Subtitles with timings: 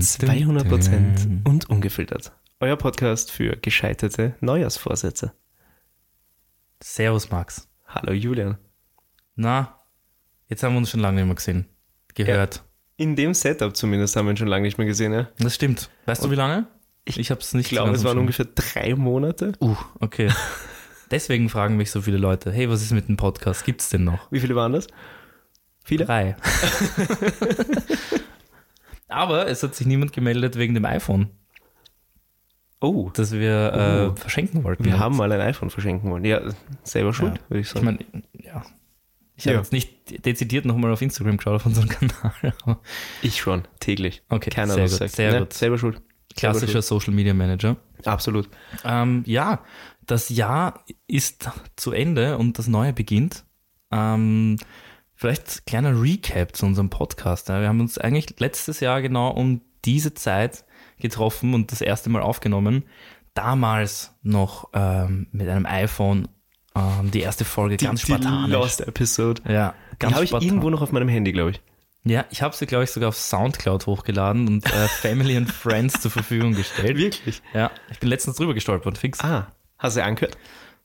[0.00, 1.42] 200 Prozent dim.
[1.44, 2.32] und ungefiltert.
[2.60, 5.34] Euer Podcast für gescheiterte Neujahrsvorsätze.
[6.82, 7.68] Servus, Max.
[7.86, 8.56] Hallo Julian.
[9.36, 9.78] Na,
[10.48, 11.66] jetzt haben wir uns schon lange nicht mehr gesehen.
[12.14, 12.64] Gehört.
[12.96, 15.28] In dem Setup zumindest haben wir ihn schon lange nicht mehr gesehen, ja?
[15.38, 15.90] Das stimmt.
[16.06, 16.66] Weißt du, wie lange?
[17.04, 19.52] Ich, habe es nicht Ich glaube, es waren am ungefähr drei Monate.
[19.60, 20.32] Uh, okay.
[21.10, 23.66] Deswegen fragen mich so viele Leute, hey, was ist mit dem Podcast?
[23.66, 24.32] Gibt's den noch?
[24.32, 24.86] Wie viele waren das?
[25.84, 26.06] Viele?
[26.06, 26.36] Drei.
[29.08, 31.30] Aber es hat sich niemand gemeldet wegen dem iPhone,
[32.80, 34.14] Oh, das wir äh, Oh.
[34.14, 34.84] verschenken wollten.
[34.84, 36.24] wir haben mal ein iPhone verschenken wollen.
[36.24, 36.40] Ja,
[36.84, 37.84] selber schuld, würde ich Ich sagen.
[37.86, 37.98] meine,
[38.34, 38.62] ja.
[39.34, 39.52] Ich Ja.
[39.52, 42.78] habe jetzt nicht dezidiert nochmal auf Instagram geschaut auf unserem Kanal.
[43.22, 44.22] Ich schon, täglich.
[44.28, 45.12] Okay, Keiner sehr gut, sagt.
[45.16, 45.38] sehr Ne?
[45.40, 45.52] gut.
[45.54, 46.00] Selber schuld.
[46.36, 47.76] Klassischer Social Media Manager.
[48.04, 48.48] Absolut.
[48.84, 49.64] Ähm, ja,
[50.06, 53.44] das Jahr ist zu Ende und das neue beginnt.
[53.90, 54.56] Ähm,
[55.18, 57.48] vielleicht kleiner Recap zu unserem Podcast.
[57.48, 60.64] Wir haben uns eigentlich letztes Jahr genau um diese Zeit
[61.00, 62.84] getroffen und das erste Mal aufgenommen.
[63.34, 66.28] Damals noch ähm, mit einem iPhone
[66.74, 68.52] ähm, die erste Folge ganz die, die spartanisch.
[68.52, 69.42] Lost Episode.
[69.48, 71.60] ja, Die ganz habe ich irgendwo noch auf meinem Handy, glaube ich.
[72.04, 76.00] Ja, ich habe sie, glaube ich, sogar auf Soundcloud hochgeladen und äh, Family and Friends
[76.00, 76.96] zur Verfügung gestellt.
[76.96, 77.42] Wirklich?
[77.52, 79.20] Ja, ich bin letztens drüber gestolpert, fix.
[79.20, 80.38] Ah, hast du angehört?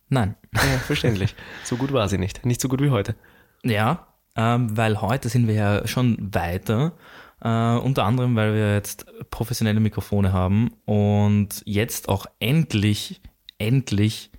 [0.10, 0.36] Nein.
[0.54, 1.36] Ja, verständlich.
[1.64, 2.46] so gut war sie nicht.
[2.46, 3.16] Nicht so gut wie heute.
[3.64, 6.94] Ja, ähm, weil heute sind wir ja schon weiter.
[7.42, 13.22] Äh, unter anderem, weil wir jetzt professionelle Mikrofone haben und jetzt auch endlich,
[13.58, 14.32] endlich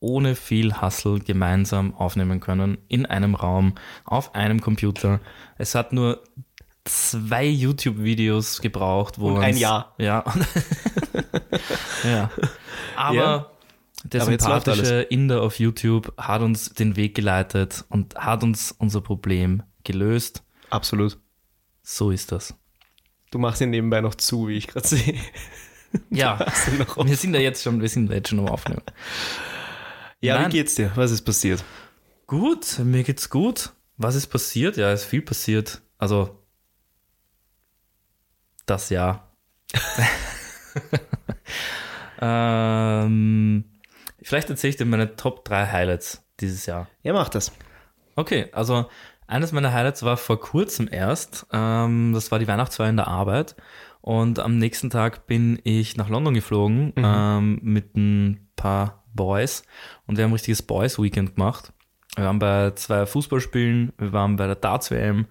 [0.00, 5.20] ohne viel Hassel gemeinsam aufnehmen können in einem Raum, auf einem Computer.
[5.58, 6.22] Es hat nur
[6.84, 9.94] zwei YouTube-Videos gebraucht, wo Und ein uns- Jahr.
[9.98, 10.24] Ja.
[12.04, 12.30] ja.
[12.96, 13.46] Aber Ja.
[14.04, 19.00] Der Aber sympathische Inder auf YouTube hat uns den Weg geleitet und hat uns unser
[19.00, 20.42] Problem gelöst.
[20.70, 21.18] Absolut.
[21.82, 22.54] So ist das.
[23.30, 25.14] Du machst ihn nebenbei noch zu, wie ich gerade sehe.
[26.10, 28.82] Ja, wir sind ja jetzt schon, wir sind jetzt schon am Aufnehmen.
[30.20, 30.48] Ja, Nein.
[30.48, 30.90] wie geht's dir?
[30.96, 31.62] Was ist passiert?
[32.26, 33.72] Gut, mir geht's gut.
[33.96, 34.76] Was ist passiert?
[34.76, 35.80] Ja, ist viel passiert.
[35.96, 36.44] Also,
[38.66, 39.32] das Jahr.
[42.20, 43.64] ähm,
[44.28, 46.88] vielleicht erzähle ich dir meine Top 3 Highlights dieses Jahr.
[47.02, 47.52] Ja, mach das.
[48.14, 48.86] Okay, also
[49.26, 51.46] eines meiner Highlights war vor kurzem erst.
[51.52, 53.56] Ähm, das war die Weihnachtsfeier in der Arbeit.
[54.00, 59.64] Und am nächsten Tag bin ich nach London geflogen ähm, mit ein paar Boys.
[60.06, 61.72] Und wir haben ein richtiges Boys-Weekend gemacht.
[62.16, 65.26] Wir waren bei zwei Fußballspielen, wir waren bei der Darts-WM.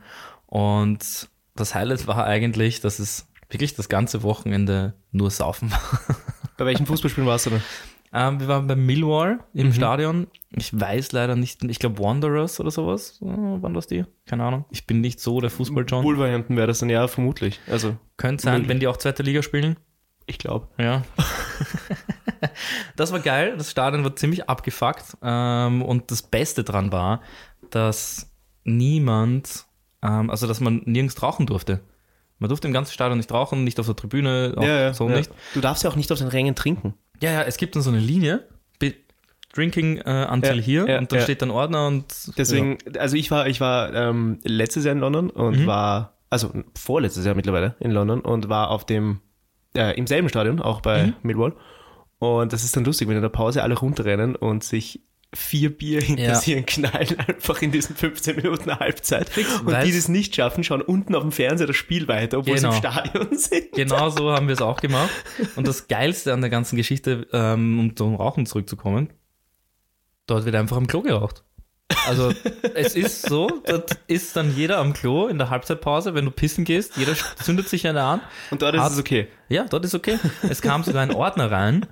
[0.45, 5.99] Und das Highlight war eigentlich, dass es wirklich das ganze Wochenende nur Saufen war.
[6.57, 7.61] Bei welchen Fußballspielen warst du denn?
[8.13, 10.27] Ähm, wir waren bei Millwall im Stadion.
[10.55, 13.19] Ich weiß leider nicht, ich glaube Wanderers oder sowas.
[13.21, 14.05] Äh, waren das die?
[14.25, 14.65] Keine Ahnung.
[14.71, 16.03] Ich bin nicht so der Fußball-John.
[16.03, 17.59] Wolverhampton wäre das dann ja vermutlich.
[17.67, 18.69] Also, Könnte sein, möglich.
[18.69, 19.75] wenn die auch zweite Liga spielen.
[20.25, 20.67] ich glaube.
[20.77, 21.03] Ja.
[22.95, 23.55] das war geil.
[23.57, 25.17] Das Stadion war ziemlich abgefuckt.
[25.21, 27.21] Ähm, und das Beste dran war,
[27.69, 28.31] dass
[28.63, 29.65] niemand,
[30.01, 31.81] ähm, also dass man nirgends rauchen durfte.
[32.39, 35.31] Man durfte im ganzen Stadion nicht rauchen, nicht auf der Tribüne, auch so nicht.
[35.55, 36.93] Du darfst ja auch nicht auf den Rängen trinken.
[37.21, 38.47] Ja, ja, es gibt dann so eine Linie.
[38.79, 38.95] Be-
[39.53, 41.23] Drinking äh, until Ja, here ja, und dann ja.
[41.23, 42.05] steht dann Ordner und
[42.37, 47.25] Deswegen, also ich war, ich war ähm, letztes Jahr in London und war, also vorletztes
[47.25, 49.21] Jahr mittlerweile in London und war auf dem,
[49.75, 51.53] äh, im selben Stadion, auch bei Millwall.
[52.19, 55.01] Und das ist dann lustig, wenn in der Pause alle runterrennen und sich
[55.33, 56.35] vier Bier hinter Ja.
[56.35, 59.29] sich knallen, einfach in diesen 15 Minuten Halbzeit.
[59.37, 62.39] und weil's- die, die es nicht schaffen, schauen unten auf dem Fernseher das Spiel weiter,
[62.39, 62.71] obwohl Genau.
[62.71, 63.71] sie im Stadion sind.
[63.73, 65.09] Genau so haben wir es auch gemacht.
[65.55, 69.09] Und das Geilste an der ganzen Geschichte, ähm, um zum Rauchen zurückzukommen,
[70.27, 71.43] dort wird einfach am Klo geraucht.
[72.05, 72.33] Also
[72.75, 76.65] es ist so, dort ist dann jeder am Klo in der Halbzeitpause, wenn du pissen
[76.65, 78.21] gehst, jeder zündet sich eine an.
[78.51, 79.27] Und dort ist Hat- es okay.
[79.49, 80.19] Ja, dort ist okay.
[80.49, 81.85] Es kam sogar ein Ordner rein,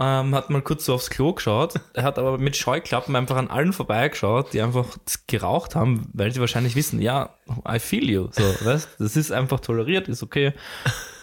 [0.00, 3.48] ähm, hat mal kurz so aufs Klo geschaut, er hat aber mit Scheuklappen einfach an
[3.48, 7.30] allen vorbeigeschaut, die einfach geraucht haben, weil sie wahrscheinlich wissen, ja,
[7.68, 8.28] I feel you.
[8.30, 10.52] So, weißt, das ist einfach toleriert, ist okay.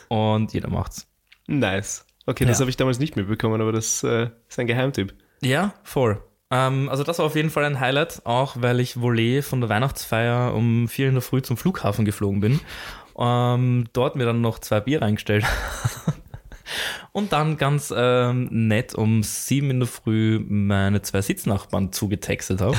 [0.09, 1.07] Und jeder macht's.
[1.47, 2.05] Nice.
[2.25, 2.61] Okay, das Ja.
[2.63, 5.13] habe ich damals nicht mitbekommen, aber das äh, ist ein Geheimtipp.
[5.41, 6.21] Ja, voll.
[6.51, 9.69] Ähm, also das war auf jeden Fall ein Highlight, auch weil ich Volley von der
[9.69, 12.59] Weihnachtsfeier um vier in der Früh zum Flughafen geflogen bin.
[13.17, 15.45] Ähm, dort mir dann noch zwei Bier reingestellt.
[17.15, 22.75] Und dann ganz ähm, nett um sieben in der Früh meine zwei Sitznachbarn zugetextet habe.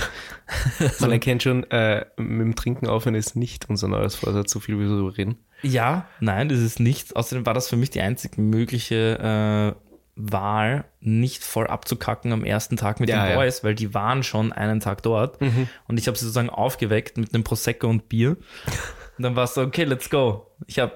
[1.00, 4.74] Man erkennt schon, äh, mit dem Trinken aufhören ist nicht unser neues Vorsatz, so viel
[4.74, 5.38] wie wir darüber reden.
[5.62, 7.16] Ja, nein, das ist nicht.
[7.16, 9.80] Außerdem war das für mich die einzig mögliche äh,
[10.16, 13.36] Wahl, nicht voll abzukacken am ersten Tag mit Ja, den ja.
[13.36, 15.40] Boys, weil die waren schon einen Tag dort.
[15.88, 18.36] Und ich habe sie sozusagen aufgeweckt mit einem Prosecco und Bier.
[19.16, 20.46] Und dann war es so, okay, let's go.
[20.66, 20.92] Ich habe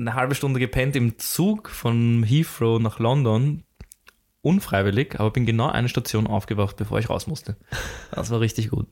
[0.00, 3.64] eine halbe Stunde gepennt im Zug von Heathrow nach London,
[4.42, 7.56] unfreiwillig, aber bin genau eine Station aufgewacht, bevor ich raus musste.
[8.10, 8.88] Das war richtig gut.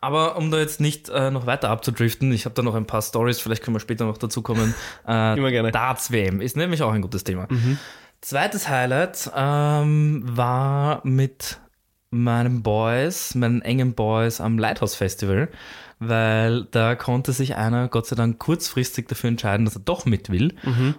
[0.00, 3.02] Aber um da jetzt nicht äh, noch weiter abzudriften, ich habe da noch ein paar
[3.02, 4.74] Stories, vielleicht können wir später noch dazu kommen.
[5.08, 5.70] Äh, Immer gerne.
[5.70, 7.46] Darts WM ist nämlich auch ein gutes Thema.
[8.20, 11.60] Zweites Highlight ähm, war mit
[12.16, 15.48] meinen Boys, meinen engen Boys am Lighthouse Festival,
[15.98, 20.30] weil da konnte sich einer Gott sei Dank kurzfristig dafür entscheiden, dass er doch mit
[20.30, 20.54] will.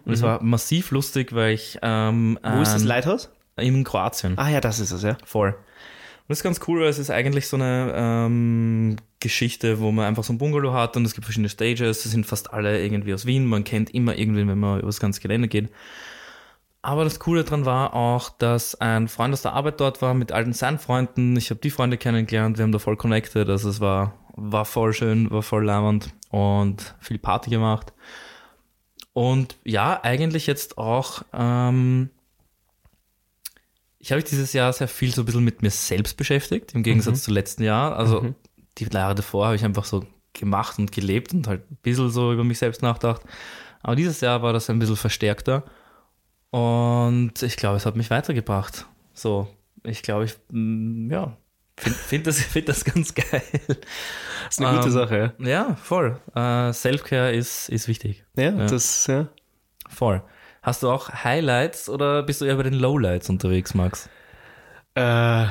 [0.05, 3.29] Und es war massiv lustig, weil ich ähm, Wo ist das ähm, Lighthouse?
[3.57, 4.37] in Kroatien.
[4.37, 5.17] Ah ja, das ist es, ja.
[5.25, 5.49] Voll.
[5.49, 10.05] Und das ist ganz cool, weil es ist eigentlich so eine ähm, Geschichte, wo man
[10.05, 12.03] einfach so ein Bungalow hat und es gibt verschiedene Stages.
[12.03, 13.45] Das sind fast alle irgendwie aus Wien.
[13.45, 15.69] Man kennt immer irgendwen, wenn man über das ganze Gelände geht.
[16.87, 20.31] Aber das Coole daran war auch, dass ein Freund aus der Arbeit dort war mit
[20.31, 21.35] alten seinen Freunden.
[21.35, 23.49] Ich habe die Freunde kennengelernt, wir haben da voll connected.
[23.49, 27.91] Also es war, war voll schön, war voll lauernd und viel Party gemacht.
[29.11, 32.09] Und ja, eigentlich jetzt auch ähm,
[33.99, 36.83] ich habe mich dieses Jahr sehr viel so ein bisschen mit mir selbst beschäftigt, im
[36.83, 37.97] Gegensatz zu letzten Jahr.
[37.97, 38.33] Also
[38.77, 42.31] die Jahre davor habe ich einfach so gemacht und gelebt und halt ein bisschen so
[42.31, 43.23] über mich selbst nachgedacht.
[43.81, 45.65] Aber dieses Jahr war das ein bisschen verstärkter.
[46.57, 48.85] Und ich glaube, es hat mich weitergebracht.
[49.13, 49.47] So,
[49.83, 51.37] ich glaube, ich, mm, ja,
[51.77, 53.43] finde find das, find das ganz geil.
[53.67, 53.77] Das
[54.49, 55.47] ist eine gute Ähm, Sache, ja.
[55.47, 56.19] Ja, voll.
[56.35, 58.25] Äh, Self-Care ist, ist wichtig.
[58.35, 58.65] Ja, Ja.
[58.65, 59.27] das, ja.
[59.87, 60.23] Voll.
[60.63, 64.09] Hast du auch Highlights oder bist du eher bei den Lowlights unterwegs, Max?
[64.95, 65.45] Äh,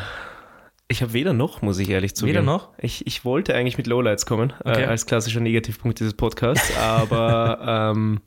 [0.88, 2.34] ich habe weder noch, muss ich ehrlich zugeben.
[2.38, 2.72] Weder noch?
[2.78, 4.82] Ich, ich wollte eigentlich mit Lowlights kommen, Okay.
[4.82, 8.20] äh, als klassischer Negativpunkt dieses Podcasts, aber ähm,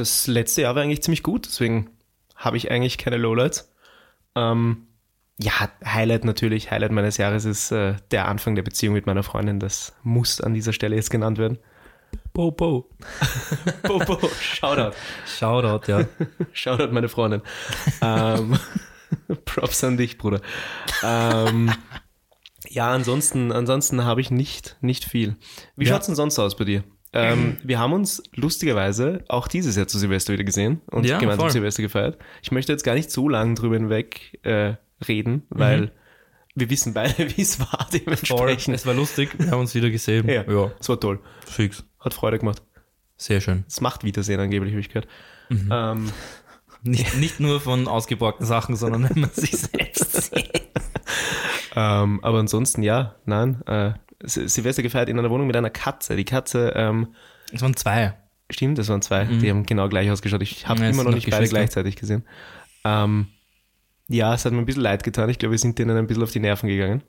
[0.00, 1.90] das letzte Jahr war eigentlich ziemlich gut, deswegen
[2.36, 3.72] habe ich eigentlich keine Lowlights.
[4.34, 4.86] Ähm,
[5.38, 5.52] ja,
[5.84, 9.60] Highlight natürlich, Highlight meines Jahres ist äh, der Anfang der Beziehung mit meiner Freundin.
[9.60, 11.58] Das muss an dieser Stelle jetzt genannt werden.
[12.32, 12.88] Bo, bo.
[13.82, 14.96] Bobo, Shoutout.
[15.26, 16.04] Shoutout, ja.
[16.52, 17.42] Shoutout meine Freundin.
[18.02, 18.58] ähm,
[19.44, 20.40] Props an dich, Bruder.
[21.02, 21.72] Ähm,
[22.68, 25.36] ja, ansonsten, ansonsten habe ich nicht, nicht viel.
[25.76, 25.92] Wie Ja.
[25.94, 26.84] schaut's denn sonst aus bei dir?
[27.12, 31.46] Ähm, wir haben uns lustigerweise auch dieses Jahr zu Silvester wieder gesehen und Ja, gemeinsam
[31.46, 31.50] voll.
[31.50, 32.18] Silvester gefeiert.
[32.42, 34.74] Ich möchte jetzt gar nicht so lange drüber hinweg äh,
[35.06, 35.90] reden, weil
[36.54, 38.00] wir wissen beide, wie es war Voll.
[38.00, 38.74] dementsprechend.
[38.74, 40.28] Es war lustig, wir haben uns wieder gesehen.
[40.28, 41.18] Ja, ja es war toll.
[41.46, 41.84] fix.
[41.98, 42.62] Hat Freude gemacht.
[43.16, 43.64] Sehr schön.
[43.68, 45.08] Es macht Wiedersehen angeblich, habe ich gehört.
[45.48, 45.68] Mhm.
[45.72, 46.12] Ähm,
[46.82, 50.62] Nicht, nicht nur von ausgeborgten Sachen, sondern wenn man sich selbst sieht.
[51.76, 53.60] Ähm, aber ansonsten ja, nein.
[53.66, 53.92] Äh,
[54.22, 56.16] Silvester gefeiert in einer Wohnung mit einer Katze.
[56.16, 57.14] Die Katze, ähm,
[57.52, 58.14] Es waren zwei.
[58.50, 60.42] stimmt, das waren zwei, die haben genau gleich ausgeschaut.
[60.42, 62.24] Ich habe Ja, es immer noch nicht beide gleichzeitig gesehen.
[62.84, 63.28] Ähm,
[64.08, 65.28] ja, es hat mir ein bisschen leid getan.
[65.30, 67.02] Ich glaube, wir sind denen ein bisschen auf die Nerven gegangen.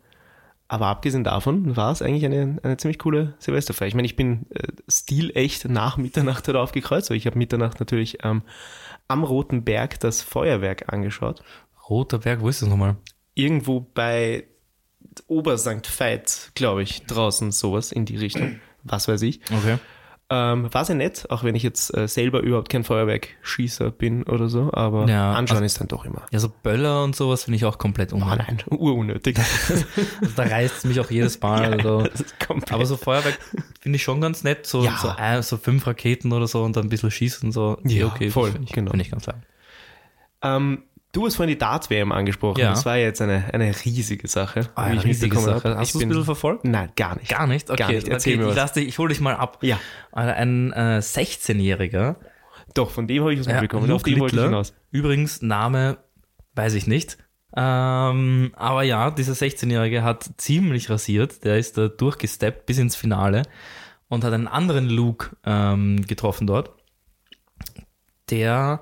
[0.68, 3.90] Aber abgesehen davon war es eigentlich eine, eine ziemlich coole Silvesterfeier.
[3.90, 8.19] Ich meine, ich bin äh, stilecht nach Mitternacht dort aufgekreuzt, weil ich habe Mitternacht natürlich
[8.24, 8.44] ähm,
[9.10, 11.44] am Roten Berg das Feuerwerk angeschaut.
[11.90, 12.96] Roter Berg, wo ist das nochmal?
[13.34, 14.44] irgendwo bei
[15.28, 18.60] Obersankt Veit, glaube ich, draußen sowas in die Richtung.
[18.84, 19.42] Was weiß ich.
[19.52, 19.78] Okay.
[20.34, 24.48] Ähm, war sehr nett, auch wenn ich jetzt äh, selber überhaupt kein Feuerwerkschießer bin oder
[24.48, 26.22] so, aber Ja, anschauen also- ist dann doch immer.
[26.31, 28.48] Ja, so Böller und sowas finde ich auch komplett Oh unnötig.
[28.48, 29.38] nein, urunnötig.
[29.38, 29.84] Also
[30.38, 31.74] da reißt es mich auch jedes Mal.
[31.74, 32.00] Also.
[32.06, 33.38] Ist komplett- Aber so Feuerwerk
[33.81, 34.66] finde ich schon ganz nett.
[34.66, 34.98] So, Ja.
[35.02, 37.78] so, äh, so fünf Raketen oder so und dann ein bisschen schießen und so.
[37.83, 38.92] Ja, okay, voll, Finde ich, genau.
[38.92, 39.35] find ich ganz klar.
[40.44, 42.59] ähm, du hast vorhin die Dart-WM angesprochen.
[42.59, 42.69] Ja.
[42.71, 44.69] Das war ja jetzt eine, eine riesige Sache.
[44.75, 45.75] Ah, eine riesige Sache.
[45.77, 46.65] Hast du es ein bisschen verfolgt?
[46.65, 47.30] Nein, gar nicht.
[47.30, 47.69] Gar nicht?
[47.69, 48.07] Okay, Gar nicht.
[48.07, 48.73] Erzähl okay, mir ich, was.
[48.73, 49.59] dich, ich hole dich mal ab.
[49.61, 49.80] Ja,
[50.11, 52.15] Ein äh, 16-Jähriger,
[52.73, 53.83] doch, von dem habe ich Ja, mitbekommen.
[53.83, 54.73] Auf Luke die wollte ich hinaus.
[54.91, 55.97] übrigens Name
[56.56, 57.18] weiß ich nicht.
[57.56, 61.44] Ähm, aber ja, dieser 16-Jährige hat ziemlich rasiert.
[61.44, 63.44] Der ist da durchgesteppt bis ins Finale
[64.07, 66.71] und hat einen anderen Luke ähm, getroffen dort,
[68.30, 68.80] der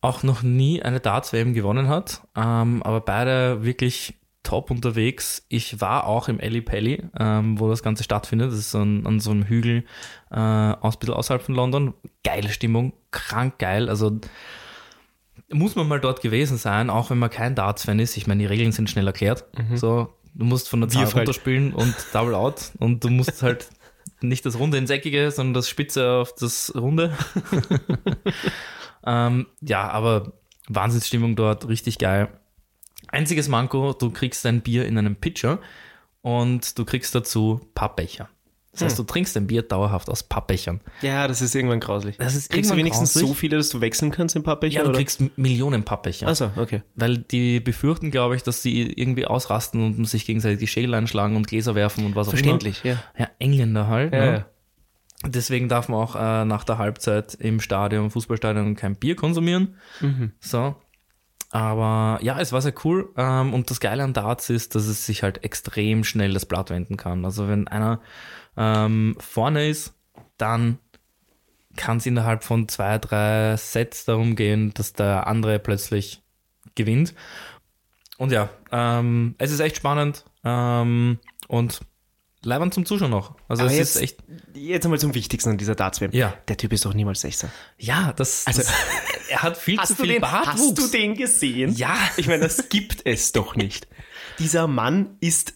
[0.00, 5.44] auch noch nie eine Darts-WM gewonnen hat, ähm, aber beide wirklich top unterwegs.
[5.48, 8.50] Ich war auch im Eli Pelli, ähm, wo das Ganze stattfindet.
[8.50, 9.84] Das ist an, an so einem Hügel
[10.30, 11.94] äh, aus, ein bisschen außerhalb von London.
[12.24, 13.88] Geile Stimmung, krank geil.
[13.88, 14.18] Also
[15.52, 18.16] muss man mal dort gewesen sein, auch wenn man kein Darts-Fan ist.
[18.16, 19.44] Ich meine, die Regeln sind schnell erklärt.
[19.74, 21.16] So, du musst von der Zahl halt.
[21.16, 23.68] runterspielen und Double Out und du musst halt
[24.22, 27.16] nicht das Runde ins Eckige, sondern das Spitze auf das Runde.
[29.06, 30.32] ähm, ja, aber
[30.68, 32.28] Wahnsinnsstimmung dort, richtig geil.
[33.08, 35.58] Einziges Manko, du kriegst dein Bier in einem Pitcher
[36.22, 38.28] und du kriegst dazu Pappbecher.
[38.72, 40.80] Das heißt, du trinkst dein Bier dauerhaft aus Pappbechern.
[41.02, 42.16] Ja, das ist irgendwann grauslich.
[42.18, 43.28] Das ist Kriegst du wenigstens grauslich.
[43.28, 44.78] so viele, dass du wechseln kannst im Pappbecher?
[44.78, 44.98] Ja, du oder?
[44.98, 46.28] kriegst Millionen Pappbecher.
[46.28, 46.82] Achso, okay.
[46.94, 51.34] Weil die befürchten, glaube ich, dass sie irgendwie ausrasten und sich gegenseitig die Schädel einschlagen
[51.34, 52.92] und Gläser werfen und was auch Verständlich, ja.
[52.92, 53.02] immer.
[53.18, 54.12] Ja, Engländer halt.
[54.12, 54.32] Ja, ne?
[54.32, 54.46] ja.
[55.24, 59.76] Deswegen darf man auch äh, nach der Halbzeit im Stadion, Fußballstadion kein Bier konsumieren.
[60.40, 60.76] So.
[61.50, 63.12] Aber ja, es war sehr cool.
[63.16, 66.70] Ähm, und das Geile an Darts ist, dass es sich halt extrem schnell das Blatt
[66.70, 67.24] wenden kann.
[67.24, 68.00] Also wenn einer
[68.56, 69.94] ähm, vorne ist,
[70.38, 70.78] dann
[71.76, 76.22] kann es innerhalb von zwei, drei Sets darum gehen, dass der andere plötzlich
[76.74, 77.14] gewinnt.
[78.16, 81.80] Und ja, ähm, es ist echt spannend ähm, und
[82.42, 83.34] leibend zum Zuschauen noch.
[83.48, 84.16] Also Aber es jetzt, ist echt,
[84.54, 86.10] jetzt einmal zum Wichtigsten an dieser Darts-WM.
[86.12, 86.34] Ja.
[86.48, 87.50] Der Typ ist doch niemals 16.
[87.78, 88.72] ja, das, Also- das
[89.28, 90.60] er hat viel zu viel den, Bartwuchs.
[90.60, 91.72] hast du den gesehen?
[91.74, 91.96] Ja.
[92.16, 93.86] Ich meine, das gibt es doch nicht.
[94.38, 95.54] Dieser Mann ist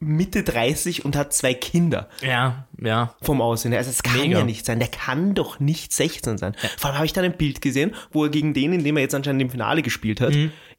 [0.00, 3.14] Mitte 30 und hat zwei Kinder Ja, ja.
[3.22, 3.72] vom Aussehen.
[3.72, 3.78] her.
[3.78, 4.40] Also es kann Mega.
[4.40, 4.78] ja nicht sein.
[4.78, 6.54] Der kann doch nicht 16 sein.
[6.76, 9.02] Vor allem habe ich dann ein Bild gesehen, wo er gegen den, in dem er
[9.04, 10.34] jetzt anscheinend im Finale gespielt hat,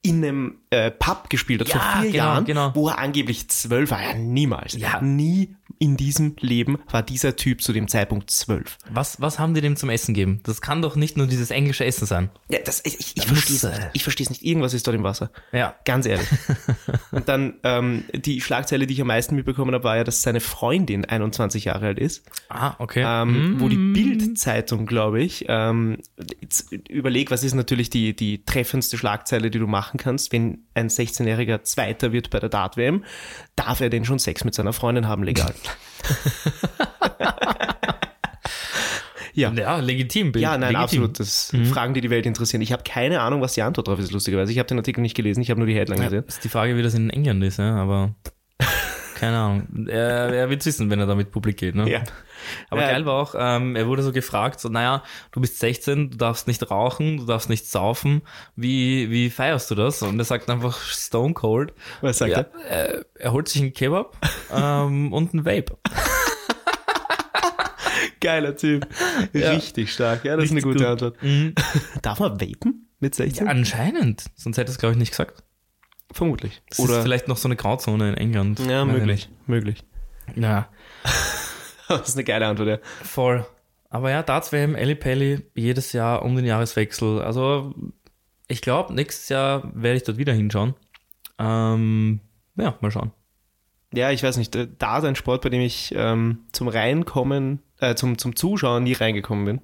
[0.06, 1.70] in einem äh, Pub gespielt hat.
[1.70, 2.72] Ja, vor vier genau, Jahren, genau.
[2.76, 4.02] wo er angeblich zwölf war.
[4.02, 4.74] Ja, niemals.
[4.74, 5.02] Ja.
[5.02, 8.78] Nie in diesem Leben war dieser Typ zu dem Zeitpunkt zwölf.
[8.90, 10.40] Was, was haben die dem zum Essen gegeben?
[10.44, 12.30] Das kann doch nicht nur dieses englische Essen sein.
[12.50, 13.90] Ja, das, ich, ich, ich verstehe es nicht.
[13.94, 14.44] Ich verstehe es nicht.
[14.44, 15.32] Irgendwas ist dort im Wasser.
[15.52, 15.76] Ja.
[15.86, 16.28] Ganz ehrlich.
[17.12, 20.40] Und dann ähm, die Schlagzeile, die ich am meisten mitbekommen habe, war ja, dass seine
[20.40, 22.24] Freundin 21 Jahre alt ist.
[22.50, 23.04] Ah, okay.
[23.06, 23.94] Ähm, Wo die Mm.
[23.94, 25.98] Bild-Zeitung, glaube ich, ähm,
[26.90, 31.64] überleg, was ist natürlich die, die treffendste Schlagzeile, die du machen kannst, wenn ein 16-Jähriger
[31.64, 33.04] Zweiter wird bei der Dart-WM,
[33.56, 35.54] darf er denn schon Sex mit seiner Freundin haben, legal?
[39.34, 39.52] ja.
[39.54, 40.32] Ja, legitim.
[40.32, 40.44] Bild.
[40.44, 41.04] Ja, nein, legitim.
[41.04, 41.20] absolut.
[41.20, 41.66] Das Mhm.
[41.66, 42.62] Fragen, die die Welt interessieren.
[42.62, 44.52] Ich habe keine Ahnung, was die Antwort drauf ist, lustigerweise.
[44.52, 46.24] Ich habe den Artikel nicht gelesen, ich habe nur die Headline Ja, gesehen.
[46.28, 48.16] ist die Frage, wie das in England ist, ja, aber
[49.16, 49.88] keine Ahnung.
[49.88, 51.76] Er, er wird wissen, wenn er damit publik geht.
[51.76, 51.90] Ne?
[51.90, 52.04] Ja.
[52.70, 52.88] Aber Ja.
[52.92, 56.48] geil war auch, ähm, er wurde so gefragt, so, naja, du bist 16, du darfst
[56.48, 58.22] nicht rauchen, du darfst nicht saufen,
[58.56, 60.02] wie, wie feierst du das?
[60.02, 61.74] Und er sagt einfach Stone Cold.
[62.02, 62.96] Was sagt Ja, er?
[63.00, 64.16] äh, er holt sich einen Kebab
[64.54, 65.78] ähm, und einen Vape.
[68.22, 68.88] Geiler Typ.
[69.34, 69.52] Ja.
[69.52, 70.26] Richtig stark.
[70.26, 70.88] Ja, das ist eine Richtig gute gut.
[70.88, 71.24] Antwort.
[71.24, 71.54] Mhm.
[72.02, 73.46] Darf man vapen mit 16?
[73.46, 74.26] Ja, anscheinend.
[74.36, 75.44] Sonst hätte es, glaube ich, nicht gesagt.
[76.12, 76.62] Vermutlich.
[76.70, 78.60] Das ist vielleicht noch so eine Grauzone in England.
[78.60, 79.30] ja, möglich.
[79.48, 79.84] Möglich.
[80.36, 80.70] Ja,
[81.88, 82.78] Das ist eine geile Antwort, ja.
[83.04, 83.46] voll.
[83.90, 87.22] Aber ja, Darts WM, Ellie Pelli, jedes Jahr um den Jahreswechsel.
[87.22, 87.74] Also,
[88.48, 90.74] ich glaube, nächstes Jahr werde ich dort wieder hinschauen.
[91.40, 92.20] Ähm,
[92.58, 93.12] ja, mal schauen.
[93.94, 94.56] Ja, ich weiß nicht.
[94.56, 98.84] äh, Da ist ein Sport, bei dem ich ähm, zum Reinkommen, äh, zum, zum Zuschauen
[98.84, 99.62] nie reingekommen bin.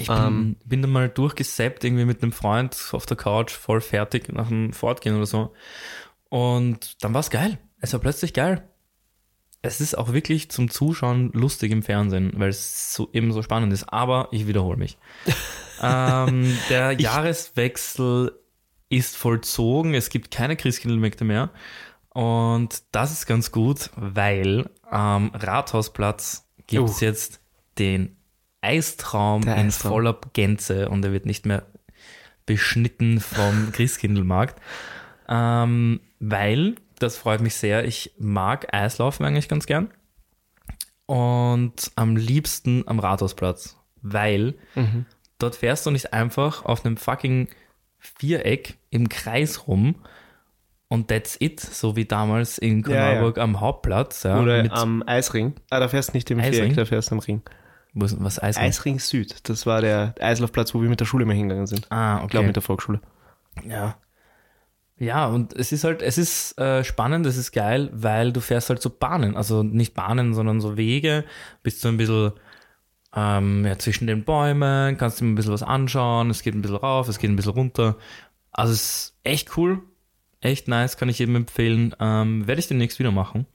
[0.00, 0.56] Ich bin, Ähm.
[0.64, 4.72] bin dann mal durchgesappt, irgendwie mit einem Freund auf der Couch, voll fertig nach dem
[4.72, 5.52] Fortgehen oder so.
[6.28, 7.58] Und dann war es geil.
[7.80, 8.68] Es war plötzlich geil.
[9.66, 13.72] Es ist auch wirklich zum Zuschauen lustig im Fernsehen, weil es so, eben so spannend
[13.72, 13.84] ist.
[13.92, 14.96] Aber ich wiederhole mich.
[15.82, 18.32] ähm, der Jahreswechsel
[18.88, 19.94] ist vollzogen.
[19.94, 21.50] Es gibt keine Christkindlmärkte mehr.
[22.10, 27.04] Und das ist ganz gut, weil am Rathausplatz gibt es Uh.
[27.04, 27.40] jetzt
[27.78, 28.16] den
[28.62, 29.92] Eistraum Der in Eistraum.
[29.92, 31.66] voller Gänze und er wird nicht mehr
[32.46, 34.60] beschnitten vom Christkindlmarkt.
[35.28, 39.90] Ähm, weil, das freut mich sehr, ich mag Eislaufen eigentlich ganz gern.
[41.06, 44.54] Und am liebsten am Rathausplatz, weil
[45.38, 47.48] dort fährst du nicht einfach auf einem fucking
[47.98, 49.96] Viereck im Kreis rum
[50.88, 53.06] und that's it, so wie damals in Ja, ja.
[53.08, 54.22] Korneuburg am Hauptplatz.
[54.24, 55.54] Ja, Oder mit, am Eisring.
[55.70, 56.54] Ah, da fährst du nicht im Eisring?
[56.54, 57.42] Viereck, da fährst du am Ring.
[57.94, 58.56] was, was Eis?
[58.56, 59.48] Eisring Süd.
[59.48, 61.90] Das war der Eislaufplatz, wo wir mit der Schule mal hingegangen sind.
[61.90, 62.46] Ah, Ich glaube, okay.
[62.48, 63.00] mit der Volksschule.
[63.64, 63.96] Ja.
[64.98, 68.70] Ja, und es ist halt, es ist äh, spannend, es ist geil, weil du fährst
[68.70, 71.24] halt so Bahnen, also nicht Bahnen, sondern so Wege,
[71.62, 72.32] bist so ein bisschen
[73.14, 76.76] ähm, ja, zwischen den Bäumen, kannst dir ein bisschen was anschauen, es geht ein bisschen
[76.76, 77.96] rauf, es geht ein bisschen runter.
[78.52, 79.82] Also es ist echt cool,
[80.40, 81.94] echt nice, kann ich jedem empfehlen.
[82.00, 83.46] Ähm, Werde ich demnächst wieder machen.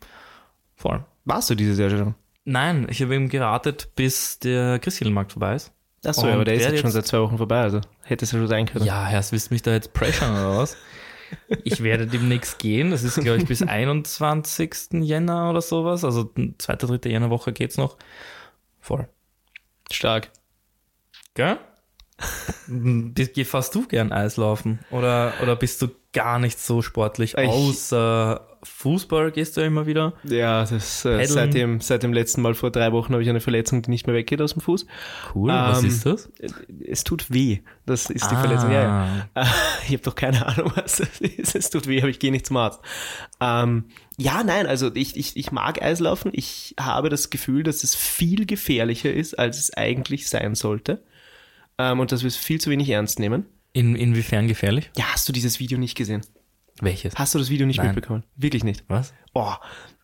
[0.76, 1.04] Voll.
[1.26, 2.16] Warst du dieses Jahr schon?
[2.44, 5.72] Nein, ich habe eben geratet, bis der Christkindlmarkt vorbei ist.
[6.04, 8.48] Achso, aber der ist jetzt schon seit zwei Wochen vorbei, also hätte es ja schon
[8.48, 8.86] sein können.
[8.86, 10.76] Ja, Herr, willst du mich da jetzt pressern oder was?
[11.64, 12.92] Ich werde demnächst gehen.
[12.92, 15.02] Das ist, glaube ich, bis 21.
[15.02, 16.04] Jänner oder sowas.
[16.04, 17.98] Also zweite, dritte Jännerwoche geht's noch.
[18.80, 19.08] Voll.
[19.92, 20.32] Stark.
[21.34, 21.58] Gell?
[22.68, 24.80] Bist- Fährst du gern Eislaufen?
[24.92, 27.36] Oder, oder bist du gar nicht so sportlich?
[27.38, 30.14] Ich- Außer Fußball gehst du ja immer wieder.
[30.24, 33.40] Ja, das, äh, seit, dem, seit dem letzten Mal vor drei Wochen habe ich eine
[33.40, 34.86] Verletzung, die nicht mehr weggeht aus dem Fuß.
[35.34, 35.50] Cool.
[35.50, 36.30] Was Ähm, ist das?
[36.88, 37.60] Es tut weh.
[37.88, 38.40] Das ist die Ah.
[38.42, 38.72] Verletzung.
[38.72, 39.28] Ja, ja.
[39.34, 39.46] Äh,
[39.88, 41.56] Ich habe doch keine Ahnung, was das ist.
[41.56, 42.82] Es tut weh, aber ich gehe nicht zum Arzt.
[43.40, 43.86] Ähm,
[44.18, 46.30] ja, nein, also ich, ich, ich mag Eislaufen.
[46.34, 51.02] Ich habe das Gefühl, dass es viel gefährlicher ist, als es eigentlich sein sollte.
[51.82, 53.46] Ähm, und dass wir es viel zu wenig ernst nehmen.
[53.74, 54.92] In, inwiefern gefährlich?
[54.98, 56.22] Ja, hast du dieses Video nicht gesehen?
[56.82, 57.16] Welches?
[57.16, 57.88] Hast du das Video nicht Nein.
[57.88, 58.24] mitbekommen?
[58.36, 58.84] Wirklich nicht.
[58.88, 59.14] Was?
[59.34, 59.54] Oh,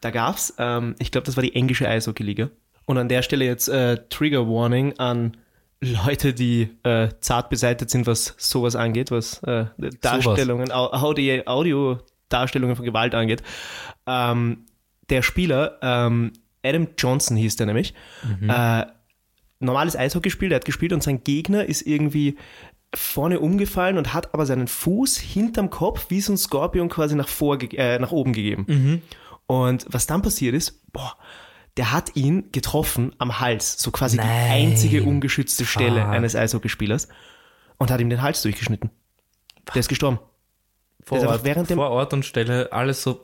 [0.02, 2.50] da gab's, ähm, ich glaube, das war die englische Eishockey-Liga.
[2.86, 5.38] Und an der Stelle jetzt äh, Trigger Warning an
[5.82, 9.66] Leute, die äh, zart beseitigt sind, was sowas angeht, was äh,
[10.02, 13.44] Darstellungen, Au- Audio, Audio-Darstellungen von Gewalt angeht.
[14.08, 14.66] Ähm,
[15.10, 16.32] der Spieler, ähm,
[16.64, 17.94] Adam Johnson hieß der nämlich,
[18.48, 18.86] äh,
[19.60, 22.38] normales Eishockeyspiel, der hat gespielt und sein Gegner ist irgendwie
[22.96, 27.28] vorne umgefallen und hat aber seinen Fuß hinterm Kopf wie so ein Skorpion quasi nach,
[27.28, 29.02] vor, äh, nach oben gegeben.
[29.46, 31.16] Und was dann passiert ist, boah,
[31.76, 34.28] der hat ihn getroffen am Hals, so quasi Nein.
[34.28, 36.10] die einzige ungeschützte Stelle Fuck.
[36.10, 37.08] eines Eishockeyspielers
[37.78, 38.90] und hat ihm den Hals durchgeschnitten.
[39.74, 40.20] Der ist gestorben.
[41.04, 43.22] Vor ist Ort, während dem- vor Ort und Stelle alles so.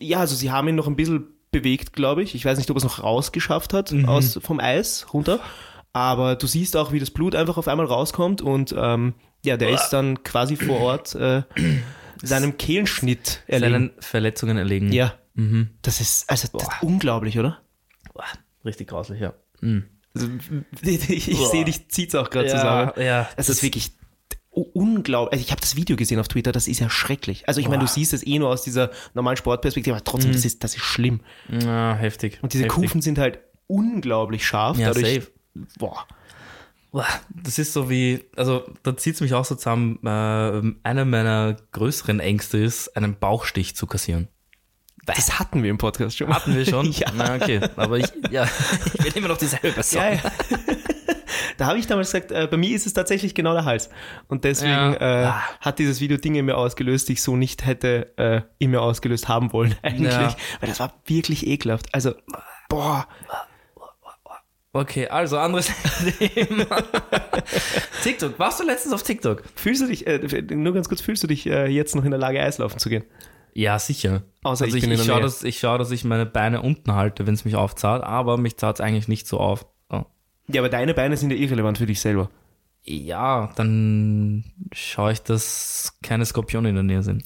[0.00, 2.34] Ja, also sie haben ihn noch ein bisschen bewegt, glaube ich.
[2.34, 5.38] Ich weiß nicht, ob er es noch rausgeschafft hat aus, vom Eis runter.
[5.94, 9.70] Aber du siehst auch, wie das Blut einfach auf einmal rauskommt und ähm, ja, der
[9.70, 11.42] ist dann quasi vor Ort äh,
[12.22, 13.72] seinem Kehlenschnitt erlegen.
[13.72, 14.92] Seinen Verletzungen erlegen.
[14.92, 15.14] Ja.
[15.82, 17.60] Das ist also das ist unglaublich, oder?
[18.12, 18.24] Boah,
[18.64, 19.34] richtig grauslich, ja.
[19.62, 20.28] Also,
[20.82, 22.92] ich ich sehe dich, zieht's auch gerade zusammen.
[22.96, 23.28] ja.
[23.36, 23.92] Es ist wirklich
[24.50, 25.32] unglaublich.
[25.32, 27.48] Also ich habe das Video gesehen auf Twitter, das ist ja schrecklich.
[27.48, 30.44] Also ich meine, du siehst es eh nur aus dieser normalen Sportperspektive, aber trotzdem, das,
[30.44, 31.20] ist, das ist schlimm.
[31.48, 32.38] Ja, heftig.
[32.42, 32.82] Und diese heftig.
[32.82, 34.78] Kufen sind halt unglaublich scharf.
[34.78, 35.32] Ja, dadurch, safe.
[35.78, 36.06] Boah.
[37.30, 39.98] Das ist so wie, also da zieht es mich auch so zusammen.
[40.04, 44.28] Äh, einer meiner größeren Ängste ist, einen Bauchstich zu kassieren.
[45.06, 46.36] Das hatten wir im Podcast schon mal.
[46.36, 46.90] Hatten wir schon?
[46.92, 47.08] ja.
[47.16, 47.60] Na, okay.
[47.76, 48.44] Aber ich, ja,
[48.94, 50.00] ich will immer noch dieselbe Person.
[50.02, 50.20] ja, ja.
[51.56, 53.90] Da habe ich damals gesagt, äh, bei mir ist es tatsächlich genau der Hals.
[54.28, 54.92] Und deswegen Ja.
[54.94, 55.42] äh, Ah.
[55.60, 58.80] hat dieses Video Dinge in mir ausgelöst, die ich so nicht hätte äh, in mir
[58.82, 60.14] ausgelöst haben wollen eigentlich.
[60.14, 61.92] Weil das war wirklich ekelhaft.
[61.94, 62.14] Also,
[62.68, 63.06] boah.
[64.74, 65.70] Okay, also anderes
[66.18, 66.66] Thema.
[68.02, 68.36] TikTok.
[68.40, 69.44] Warst du letztens auf TikTok?
[69.54, 70.18] Fühlst du dich, äh,
[70.52, 73.04] nur ganz kurz, fühlst du dich äh, jetzt noch in der Lage, Eislaufen zu gehen?
[73.52, 74.24] Ja, sicher.
[74.42, 77.24] Außer also ich ich, ich, schaue, dass, ich schaue, dass ich meine Beine unten halte,
[77.24, 79.64] wenn es mich aufzahlt, aber mich zahlt es eigentlich nicht so auf.
[79.90, 80.02] Oh.
[80.48, 82.28] Ja, aber deine Beine sind ja irrelevant für dich selber.
[82.82, 87.22] Ja, dann schaue ich, dass keine Skorpione in der Nähe sind.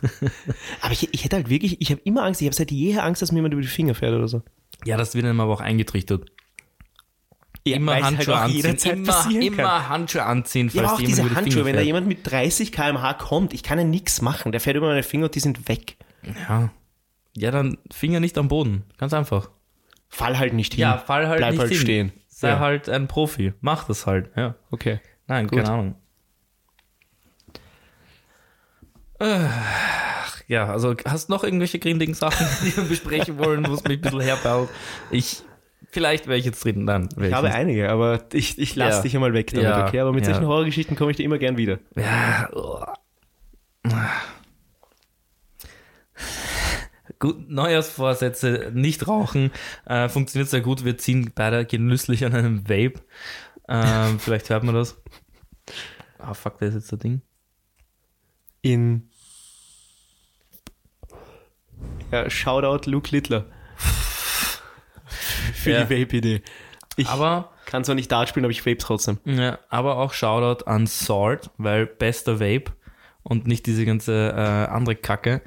[0.80, 3.20] Aber ich, ich hätte halt wirklich, ich habe immer Angst, ich habe seit jeher Angst,
[3.20, 4.42] dass mir jemand über die Finger fährt oder so.
[4.84, 6.30] Ja, das wird einem aber auch eingetrichtert.
[7.66, 9.42] Ja, Immer es Handschuhe halt anziehen.
[9.42, 12.20] Immer, immer Handschuhe anziehen, Ja, falls aber auch jemand diese Handschuhe, wenn da jemand mit
[12.30, 14.52] 30 km/h kommt, ich kann ja nichts machen.
[14.52, 15.96] Der fährt über meine Finger und die sind weg.
[16.48, 16.70] Ja.
[17.36, 18.84] ja, dann Finger nicht am Boden.
[18.96, 19.50] Ganz einfach.
[20.08, 20.80] Fall halt nicht hin.
[20.82, 21.80] Ja, fall halt Bleib nicht halt hin.
[21.80, 22.12] stehen.
[22.28, 22.60] Sei Ja.
[22.60, 23.52] halt ein Profi.
[23.60, 24.30] Mach das halt.
[24.36, 24.54] Ja.
[24.70, 25.00] Okay.
[25.26, 25.58] Nein, Gut.
[25.58, 25.94] keine Ahnung.
[29.18, 30.07] Ach,
[30.48, 33.98] ja, also hast du noch irgendwelche grindigen Sachen, die wir besprechen wollen, wo es mich
[33.98, 34.68] ein bisschen herbaut?
[35.10, 35.42] Ich,
[35.90, 39.02] vielleicht wäre ich jetzt drin, dann Ich habe einige, aber ich, ich lasse Ja.
[39.02, 40.00] dich einmal weg damit, Ja, okay?
[40.00, 40.32] Aber mit ja.
[40.32, 41.78] solchen Horrorgeschichten komme ich dir immer gern wieder.
[41.94, 42.48] Ja.
[42.52, 42.82] oh.
[47.20, 49.50] Gut, Neujahrsvorsätze, nicht rauchen,
[49.86, 50.84] äh, funktioniert sehr gut.
[50.84, 53.00] Wir ziehen beide genüsslich an einem Vape.
[53.68, 55.00] Ähm, vielleicht hört man das.
[56.18, 57.22] Ah, fuck, da ist jetzt das Ding.
[58.62, 59.10] In
[62.12, 63.46] ja, Shoutout Luke Littler.
[65.54, 65.84] Für Ja.
[65.84, 66.42] die Vape-Idee.
[66.96, 69.18] Ich Aber, kann zwar nicht Dart spielen, aber ich vape trotzdem.
[69.24, 72.72] ja, aber auch Shoutout an Sword, weil bester Vape
[73.22, 75.42] und nicht diese ganze äh, andere Kacke.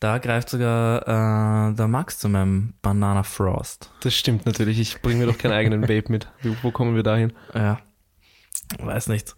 [0.00, 1.02] Da greift sogar
[1.70, 3.90] äh, der Max zu meinem Banana Frost.
[4.00, 4.80] Das stimmt natürlich.
[4.80, 6.26] Ich bringe mir doch keinen eigenen Vape mit.
[6.42, 7.32] Wo, wo kommen wir dahin?
[7.54, 7.78] Ja,
[8.78, 9.34] weiß nicht.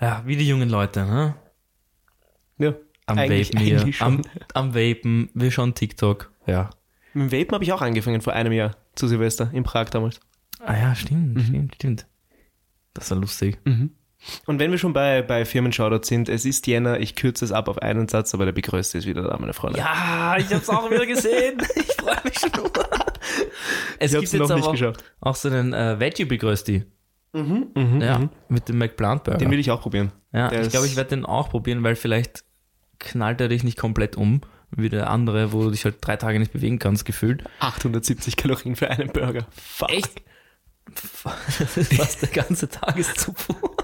[0.00, 1.34] Ja, wie die jungen Leute, ne?
[2.58, 2.72] Ja,
[3.08, 3.80] Am eigentlich, Vapen hier.
[3.80, 4.00] eigentlich.
[4.02, 4.22] Am,
[4.54, 6.30] am Vapen, wir schauen TikTok.
[6.46, 6.70] Ja.
[7.14, 10.20] Mit dem Vapen habe ich auch angefangen vor einem Jahr zu Silvester in Prag damals.
[10.60, 11.40] Ah ja, stimmt, Mhm.
[11.44, 12.06] stimmt, stimmt.
[12.94, 13.58] Das war lustig.
[14.46, 17.68] Und wenn wir schon bei, bei Firmenshoutout sind, es ist Jänner, ich kürze es ab
[17.68, 19.78] auf einen Satz, aber der begrößte ist wieder da, meine Freunde.
[19.78, 21.58] Ja, ich hab's auch wieder gesehen.
[21.76, 22.50] Ich freue mich schon.
[23.98, 25.04] Es Ich hab's noch nicht auch, geschafft.
[25.20, 26.84] auch so einen äh, Veggie begrößti.
[27.32, 28.30] Mhm, Ja, mhm.
[28.48, 29.38] mit dem McPlant Burger.
[29.38, 30.12] Den will ich auch probieren.
[30.32, 32.44] ja, der ich glaube, ich werde den auch probieren, weil vielleicht
[32.98, 36.38] knallt er dich nicht komplett um, wie der andere, wo du dich halt drei Tage
[36.38, 37.44] nicht bewegen kannst, gefühlt.
[37.60, 39.46] 870 Kalorien für einen Burger.
[39.50, 39.90] Fuck.
[39.90, 40.22] Echt?
[40.94, 43.76] Das ist fast der ganze Tageszufuhr.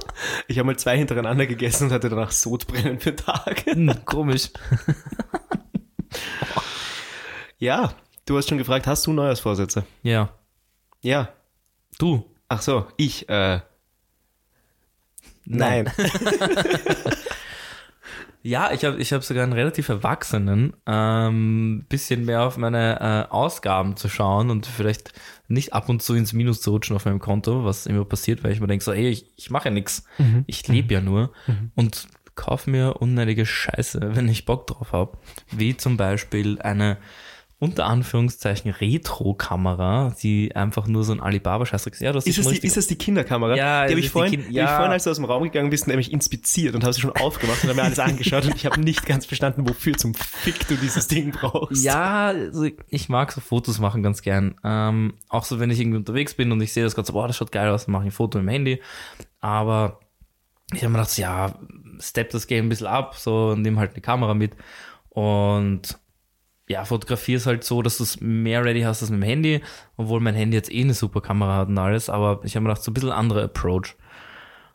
[0.48, 3.72] Ich habe mal zwei hintereinander gegessen und hatte danach Sodbrennen für Tage.
[3.72, 4.50] Hm, komisch.
[7.58, 7.94] Ja,
[8.26, 9.84] du hast schon gefragt, hast du Neujahrsvorsätze?
[10.02, 10.30] Ja.
[11.02, 11.30] Ja.
[11.98, 12.24] Du?
[12.48, 13.60] Ach so, ich, äh.
[15.44, 15.90] Nein.
[18.46, 23.32] Ja, ich habe ich hab sogar einen relativ erwachsenen, ähm, bisschen mehr auf meine äh,
[23.32, 25.14] Ausgaben zu schauen und vielleicht
[25.48, 28.52] nicht ab und zu ins Minus zu rutschen auf meinem Konto, was immer passiert, weil
[28.52, 30.04] ich mir denke, so, ey, ich, ich mache ja nichts,
[30.46, 31.32] ich lebe ja nur
[31.74, 35.16] und kaufe mir unnötige Scheiße, wenn ich Bock drauf habe.
[35.50, 36.98] Wie zum Beispiel eine
[37.58, 42.00] unter Anführungszeichen Retro-Kamera, die einfach nur so ein Alibaba-Scheiß ist.
[42.00, 43.56] Ja, das ist, ist, die, ist das die Kinderkamera?
[43.56, 44.64] Ja, die habe ich, vorhin, kind, ja.
[44.64, 47.00] hab ich vorhin, als du aus dem Raum gegangen bist, nämlich inspiziert und habe sie
[47.00, 50.14] schon aufgemacht und habe mir alles angeschaut und ich habe nicht ganz verstanden, wofür zum
[50.14, 51.84] Fick du dieses Ding brauchst.
[51.84, 54.56] Ja, also ich mag so Fotos machen ganz gern.
[54.64, 57.36] Ähm, auch so, wenn ich irgendwie unterwegs bin und ich sehe das so, boah, das
[57.36, 58.82] schaut geil aus, dann mache ich ein Foto dem Handy.
[59.40, 60.00] Aber
[60.72, 61.54] ich habe mir gedacht, ja,
[62.00, 64.56] step das Game ein bisschen ab, so nimm halt eine Kamera mit
[65.10, 65.98] und
[66.68, 69.60] ja, Fotografie ist halt so, dass du es mehr ready hast als mit dem Handy,
[69.96, 72.70] obwohl mein Handy jetzt eh eine super Kamera hat und alles, aber ich habe mir
[72.70, 73.96] gedacht, so ein bisschen anderer Approach.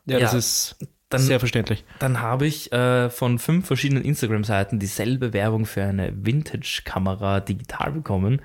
[0.06, 0.76] Ja, ja das ist
[1.08, 1.84] dann, sehr verständlich.
[1.98, 8.40] Dann habe ich äh, von fünf verschiedenen Instagram-Seiten dieselbe Werbung für eine Vintage-Kamera digital bekommen.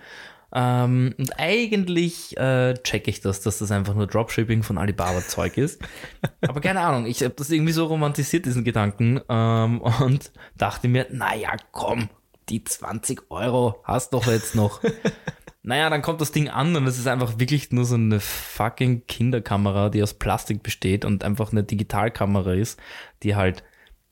[0.51, 5.81] Ähm, und eigentlich äh, checke ich das, dass das einfach nur Dropshipping von Alibaba-Zeug ist.
[6.41, 11.07] Aber keine Ahnung, ich habe das irgendwie so romantisiert, diesen Gedanken, ähm, und dachte mir,
[11.11, 12.09] naja, komm,
[12.49, 14.81] die 20 Euro hast doch jetzt noch.
[15.63, 19.07] naja, dann kommt das Ding an und es ist einfach wirklich nur so eine fucking
[19.07, 22.79] Kinderkamera, die aus Plastik besteht und einfach eine Digitalkamera ist,
[23.23, 23.63] die halt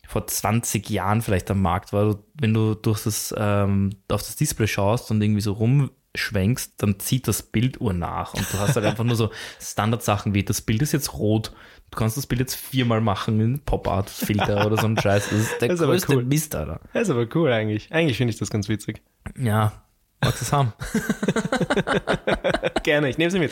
[0.08, 2.20] vor 20 Jahren vielleicht am Markt war.
[2.34, 7.28] Wenn du durch das, ähm, auf das Display schaust und irgendwie so rumschwenkst, dann zieht
[7.28, 10.82] das Bild Uhr nach und du hast halt einfach nur so Standardsachen wie das Bild
[10.82, 11.54] ist jetzt rot
[11.94, 15.30] Du kannst das Bild jetzt viermal machen in Pop-Art-Filter oder so ein Scheiß.
[15.30, 16.24] Das ist der das ist größte cool.
[16.24, 16.80] Mist, Alter.
[16.92, 17.94] Das ist aber cool eigentlich.
[17.94, 19.04] Eigentlich finde ich das ganz witzig.
[19.38, 19.72] Ja,
[20.20, 20.74] magst du es haben?
[22.84, 23.52] Gerne, ich nehme sie mit.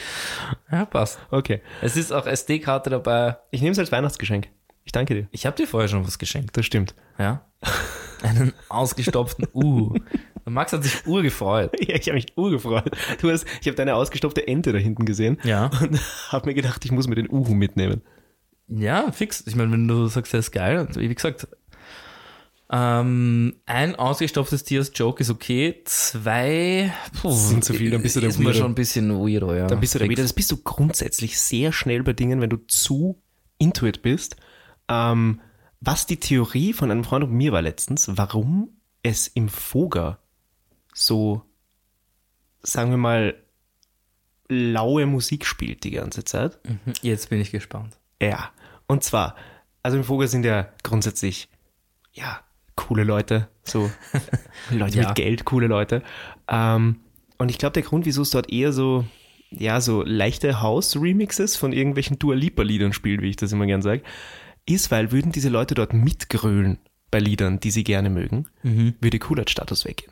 [0.72, 1.20] Ja, passt.
[1.30, 1.62] Okay.
[1.84, 3.38] Es ist auch SD-Karte dabei.
[3.52, 4.48] Ich nehme es als Weihnachtsgeschenk.
[4.86, 5.28] Ich danke dir.
[5.30, 6.58] Ich habe dir vorher schon was geschenkt.
[6.58, 6.96] Das stimmt.
[7.20, 7.46] Ja.
[8.24, 9.94] Einen ausgestopften U.
[10.46, 11.80] Max hat sich urgefreut.
[11.80, 12.90] Ja, ich habe mich urgefreut.
[13.22, 15.38] Du hast, ich habe deine ausgestopfte Ente da hinten gesehen.
[15.44, 15.70] Ja.
[15.80, 16.00] Und
[16.32, 18.02] habe mir gedacht, ich muss mir den Uhu mitnehmen.
[18.72, 19.44] Ja, fix.
[19.46, 21.48] Ich meine, wenn du sagst, der ist geil, wie gesagt,
[22.74, 25.82] ähm, ein ausgestopftes Tier als Joke ist okay.
[25.84, 29.54] Zwei puh, sind zu viel, dann bist du der ist mir schon ein bisschen weirdo,
[29.54, 29.68] ja.
[29.68, 30.24] Dann bist du da wieder.
[30.24, 33.22] Das bist du grundsätzlich sehr schnell bei Dingen, wenn du zu
[33.58, 34.38] intuit bist.
[34.88, 35.42] Ähm,
[35.82, 38.70] was die Theorie von einem Freund und mir war letztens, warum
[39.04, 40.20] es im Foger
[40.94, 41.42] so,
[42.62, 43.36] sagen wir mal,
[44.48, 46.60] laue Musik spielt die ganze Zeit.
[46.66, 46.94] Mhm.
[47.02, 47.98] Jetzt bin ich gespannt.
[48.22, 48.52] Ja,
[48.92, 49.38] und zwar,
[49.84, 51.48] also im Vogel sind ja grundsätzlich,
[52.12, 52.42] ja,
[52.76, 53.90] coole Leute, so
[54.70, 55.08] Leute ja.
[55.08, 56.04] mit Geld, coole Leute.
[56.50, 56.98] Ähm,
[57.38, 59.06] und ich glaube, der Grund, wieso es dort eher so,
[59.50, 64.04] ja, so leichte House-Remixes von irgendwelchen Dua Lipa-Liedern spielt, wie ich das immer gern sage,
[64.66, 66.78] ist, weil würden diese Leute dort mitgrölen
[67.12, 68.96] bei Liedern, die sie gerne mögen, mhm.
[69.00, 70.12] würde Coolheitsstatus weggehen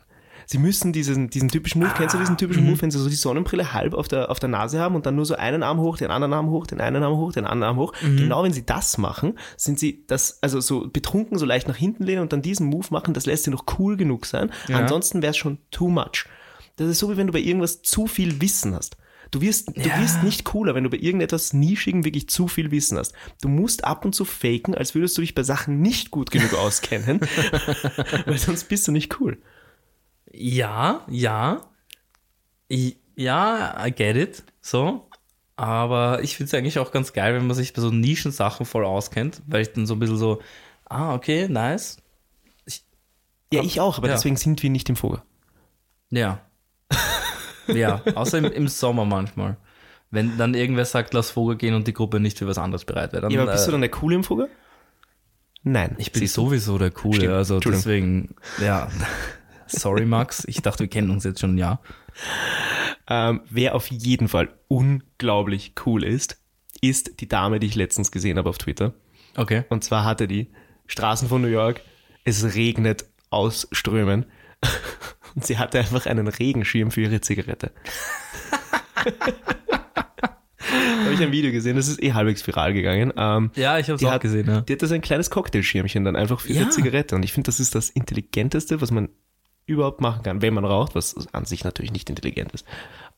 [0.50, 2.82] sie müssen diesen, diesen typischen Move, ah, kennst du diesen typischen Move, mhm.
[2.82, 5.24] wenn sie so die Sonnenbrille halb auf der, auf der Nase haben und dann nur
[5.24, 7.76] so einen Arm hoch, den anderen Arm hoch, den einen Arm hoch, den anderen Arm
[7.76, 7.92] hoch.
[8.02, 8.16] Mhm.
[8.16, 12.02] Genau wenn sie das machen, sind sie das, also so betrunken, so leicht nach hinten
[12.02, 14.50] lehnen und dann diesen Move machen, das lässt sie noch cool genug sein.
[14.66, 14.78] Ja.
[14.78, 16.26] Ansonsten wäre es schon too much.
[16.76, 18.96] Das ist so, wie wenn du bei irgendwas zu viel Wissen hast.
[19.30, 20.00] Du wirst, du ja.
[20.00, 23.12] wirst nicht cooler, wenn du bei irgendetwas Nischigen wirklich zu viel Wissen hast.
[23.40, 26.54] Du musst ab und zu faken, als würdest du dich bei Sachen nicht gut genug
[26.54, 27.20] auskennen,
[28.26, 29.38] weil sonst bist du nicht cool.
[30.32, 31.60] Ja, ja.
[32.68, 34.44] ja, I get it.
[34.60, 35.08] So.
[35.56, 38.84] Aber ich finde es eigentlich auch ganz geil, wenn man sich bei so Nischensachen voll
[38.84, 40.40] auskennt, weil ich dann so ein bisschen so,
[40.86, 41.98] ah, okay, nice.
[42.64, 42.82] Ich,
[43.52, 44.14] ja, ich auch, aber ja.
[44.14, 45.20] deswegen sind wir nicht im Vogel.
[46.08, 46.40] Ja.
[47.66, 49.58] ja, außer im, im, Sommer manchmal.
[50.10, 53.12] Wenn dann irgendwer sagt, lass Vogel gehen und die Gruppe nicht für was anderes bereit
[53.12, 53.30] wäre.
[53.30, 54.48] Ja, aber bist äh, du dann der Coole im Vogel?
[55.62, 55.94] Nein.
[55.98, 57.34] Ich bin sowieso der Coole, Stimmt.
[57.34, 58.88] also deswegen, ja.
[59.70, 60.44] Sorry, Max.
[60.46, 61.80] Ich dachte, wir kennen uns jetzt schon ein Jahr.
[63.08, 66.40] Ähm, wer auf jeden Fall unglaublich cool ist,
[66.80, 68.94] ist die Dame, die ich letztens gesehen habe auf Twitter.
[69.36, 69.64] Okay.
[69.68, 70.50] Und zwar hatte die
[70.86, 71.82] Straßen von New York,
[72.24, 74.26] es regnet aus Strömen.
[75.34, 77.70] Und sie hatte einfach einen Regenschirm für ihre Zigarette.
[81.04, 83.12] habe ich ein Video gesehen, das ist eh halbwegs viral gegangen.
[83.16, 84.46] Ähm, ja, ich habe es auch hat, gesehen.
[84.46, 84.60] Ja.
[84.62, 86.60] Die hat da so ein kleines Cocktailschirmchen dann einfach für ja.
[86.60, 87.16] ihre Zigarette.
[87.16, 89.08] Und ich finde, das ist das Intelligenteste, was man
[89.70, 92.66] überhaupt machen kann, wenn man raucht, was an sich natürlich nicht intelligent ist.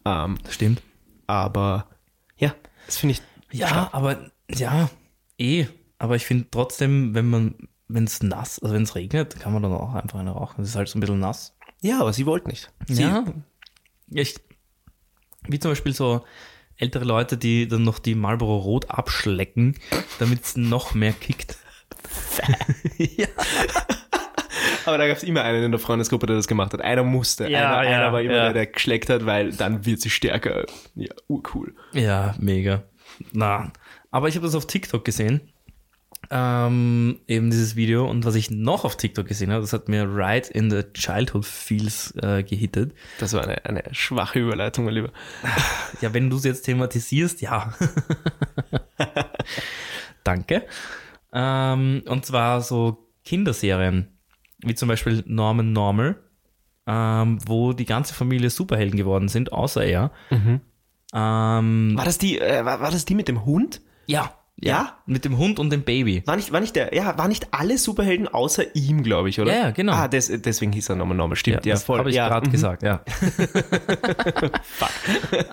[0.05, 0.83] Ähm, Stimmt.
[1.27, 1.87] Aber
[2.37, 2.55] ja,
[2.87, 3.23] das finde ich.
[3.59, 3.95] Ja, stark.
[3.95, 4.91] aber ja,
[5.38, 5.67] eh.
[5.99, 7.55] Aber ich finde trotzdem, wenn man,
[7.88, 10.62] wenn es nass, also wenn es regnet, kann man dann auch einfach eine rauchen.
[10.62, 11.57] Es ist halt so ein bisschen nass.
[11.81, 12.73] Ja, aber sie wollte nicht.
[12.87, 13.25] Sie ja.
[14.11, 14.37] Ich,
[15.49, 16.25] wie zum Beispiel so
[16.77, 19.79] ältere Leute, die dann noch die Marlboro Rot abschlecken,
[20.19, 21.57] damit es noch mehr kickt.
[22.99, 23.29] ja.
[24.85, 26.81] Aber da gab es immer einen in der Freundesgruppe, der das gemacht hat.
[26.81, 27.49] Einer musste.
[27.49, 28.45] Ja, einer, ja, einer war immer ja.
[28.45, 30.64] der, der geschleckt hat, weil dann wird sie stärker.
[30.95, 31.75] Ja, urcool.
[31.92, 32.83] Ja, mega.
[33.33, 33.73] Na,
[34.11, 35.40] aber ich habe das auf TikTok gesehen.
[36.31, 38.09] ähm, eben dieses Video.
[38.09, 41.45] Und was ich noch auf TikTok gesehen habe, das hat mir right in the childhood
[41.45, 42.95] feels äh, gehittet.
[43.18, 45.12] Das war eine, eine schwache Überleitung, mein Lieber.
[46.01, 47.75] Ja, wenn du es jetzt thematisierst, ja.
[50.25, 50.64] Danke.
[51.33, 54.09] Ähm, und zwar so Kinderserien,
[54.62, 56.16] wie zum Beispiel Norman Normal,
[56.87, 60.11] ähm, wo die ganze Familie Superhelden geworden sind, außer er.
[61.14, 63.81] Ähm, War das die, äh, war, war das die mit dem Hund?
[64.07, 64.33] ja,
[64.64, 64.98] Ja?
[65.07, 66.22] Mit dem Hund und dem Baby.
[66.25, 69.53] War nicht, war nicht der, ja, war nicht alle Superhelden außer ihm, glaube ich, oder?
[69.53, 69.92] Ja, ja, genau.
[69.92, 71.98] Ah, des, deswegen hieß er nochmal Normal, stimmt, ja, das voll.
[71.98, 72.53] habe ich ja, gerade mhm.
[72.53, 73.05] gesagt, ja.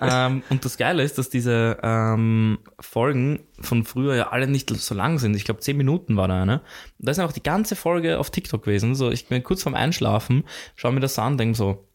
[0.00, 4.94] ähm, und das Geile ist, dass diese ähm, Folgen von früher ja alle nicht so
[4.94, 5.34] lang sind.
[5.34, 6.60] Ich glaube, zehn Minuten war da eine.
[6.98, 8.94] Da ist einfach die ganze Folge auf TikTok gewesen.
[8.94, 10.44] So, ich bin kurz vorm Einschlafen,
[10.76, 11.89] schaue mir das an, denke so,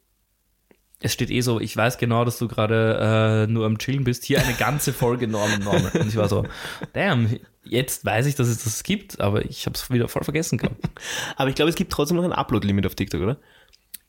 [1.06, 4.26] es steht eh so, ich weiß genau, dass du gerade äh, nur am Chillen bist.
[4.26, 5.92] Hier eine ganze Folge Norman Norman.
[5.94, 6.46] Und ich war so,
[6.94, 7.30] damn,
[7.64, 10.78] jetzt weiß ich, dass es das gibt, aber ich habe es wieder voll vergessen gehabt.
[11.38, 13.38] Aber ich glaube, es gibt trotzdem noch ein Upload-Limit auf TikTok, oder?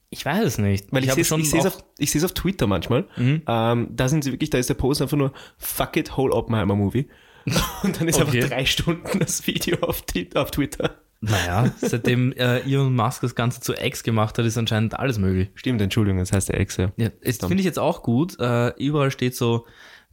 [0.08, 0.86] Ich weiß es nicht.
[0.90, 3.06] Weil ich, habe sehe es ich auf, ich auf Twitter manchmal.
[3.16, 3.42] Mhm.
[3.46, 6.76] Ähm, da sind sie wirklich, da ist der Post einfach nur Fuck it, whole Oppenheimer
[6.76, 7.08] Movie.
[7.82, 8.38] Und dann ist Okay.
[8.38, 10.02] einfach drei Stunden das Video auf,
[10.34, 10.98] auf Twitter.
[11.20, 15.50] Naja, seitdem äh, Elon Musk das Ganze zu X gemacht hat, ist anscheinend alles möglich.
[15.54, 16.92] Stimmt, Entschuldigung, das heißt der Ex, ja.
[16.96, 18.38] Ja, das finde ich jetzt auch gut.
[18.38, 19.66] Äh, überall steht so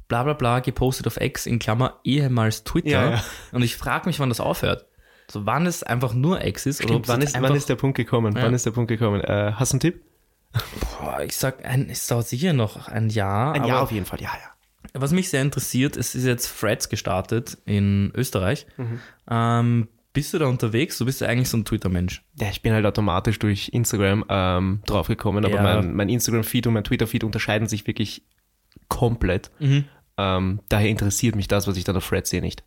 [0.08, 2.90] bla bla bla gepostet auf X in Klammer ehemals Twitter.
[2.90, 3.24] Ja, ja.
[3.52, 4.86] Und ich frage mich, wann das aufhört.
[5.30, 7.70] So wann es einfach nur X ist oder Stimmt, es wann, ist, einfach, wann ist
[7.70, 8.36] der Punkt gekommen?
[8.36, 9.22] Wann ist der Punkt gekommen?
[9.22, 10.02] Äh, hast du einen Tipp?
[11.00, 13.54] boah, ich sag, ein, es dauert sicher noch ein Jahr.
[13.54, 15.00] Ein Jahr auf jeden Fall, ja, ja.
[15.00, 18.68] Was mich sehr interessiert, es ist jetzt Threads gestartet in Österreich.
[19.30, 20.98] Ähm, bist du da unterwegs?
[21.00, 22.24] Du bist ja eigentlich so ein Twitter-Mensch.
[22.40, 25.64] Ja, ich bin halt automatisch durch Instagram ähm, draufgekommen, aber Ja.
[25.64, 28.24] mein, mein Instagram-Feed und mein Twitter-Feed unterscheiden sich wirklich
[28.88, 29.52] komplett.
[29.60, 29.86] Mhm.
[30.18, 32.64] Ähm, daher interessiert mich das, was ich dann auf Threads sehe, nicht.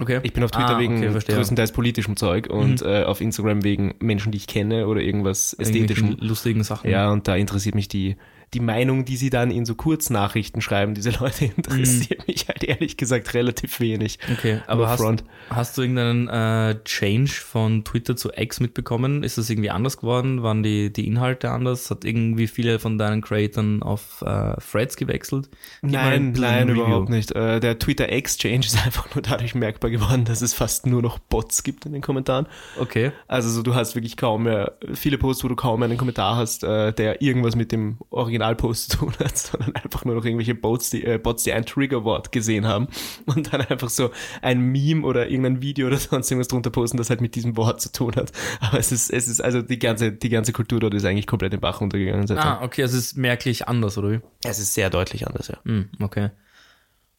[0.00, 0.18] Okay.
[0.24, 1.10] Ich bin auf Twitter Ah, wegen okay.
[1.10, 1.18] Mhm.
[1.36, 6.16] größtenteils politischem Zeug und äh, auf Instagram wegen Menschen, die ich kenne oder irgendwas Ästhetischem.
[6.18, 6.90] Lustigen Sachen.
[6.90, 8.16] Ja, und da interessiert mich die,
[8.54, 12.96] die Meinung, die sie dann in so Kurznachrichten schreiben, diese Leute interessiert mich halt ehrlich
[12.96, 14.18] gesagt relativ wenig.
[14.32, 19.22] Okay, aber hast, hast du irgendeinen äh, Change von Twitter zu X mitbekommen?
[19.24, 20.42] Ist das irgendwie anders geworden?
[20.42, 21.90] Waren die, die Inhalte anders?
[21.90, 25.48] Hat irgendwie viele von deinen Creatoren auf äh, Threads gewechselt?
[25.82, 26.84] Gib Nein, nein, Review.
[26.84, 27.32] überhaupt nicht.
[27.32, 31.18] Äh, der Twitter Exchange ist einfach nur dadurch merkbar geworden, dass es fast nur noch
[31.18, 32.46] Bots gibt in den Kommentaren.
[32.78, 33.10] Okay.
[33.26, 36.36] Also so, du hast wirklich kaum mehr, viele Posts, wo du kaum mehr einen Kommentar
[36.36, 37.98] hast, äh, der irgendwas mit dem
[38.44, 41.64] Originalpost zu tun hat, sondern einfach nur noch irgendwelche Bots, die, äh, Bots, die ein
[41.64, 42.88] Triggerwort gesehen haben
[43.26, 44.10] und dann einfach so
[44.42, 47.80] ein Meme oder irgendein Video oder sonst irgendwas drunter posten, das halt mit diesem Wort
[47.80, 48.32] zu tun hat.
[48.60, 51.52] Aber es ist, es ist, also die ganze, die ganze Kultur dort ist eigentlich komplett
[51.52, 52.26] den Bach runtergegangen.
[52.26, 52.44] seitdem.
[52.44, 54.20] Ah, okay, also es ist merklich anders, oder wie?
[54.44, 55.58] Es ist sehr deutlich anders, ja.
[55.64, 56.30] Hm, okay.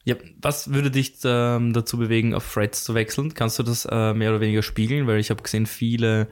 [0.04, 3.34] Ja, was würde dich ähm, dazu bewegen, auf Threads zu wechseln?
[3.34, 5.08] Kannst du das äh, mehr oder weniger spiegeln?
[5.08, 6.28] Weil ich habe gesehen, viele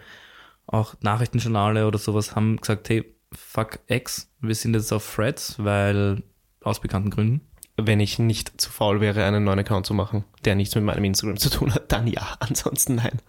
[0.67, 6.23] auch Nachrichtenjournale oder sowas haben gesagt, hey, fuck X, wir sind jetzt auf Threads, weil
[6.63, 7.41] aus bekannten Gründen.
[7.77, 11.05] Wenn ich nicht zu faul wäre, einen neuen Account zu machen, der nichts mit meinem
[11.05, 12.37] Instagram zu tun hat, dann ja.
[12.41, 13.21] Ansonsten nein.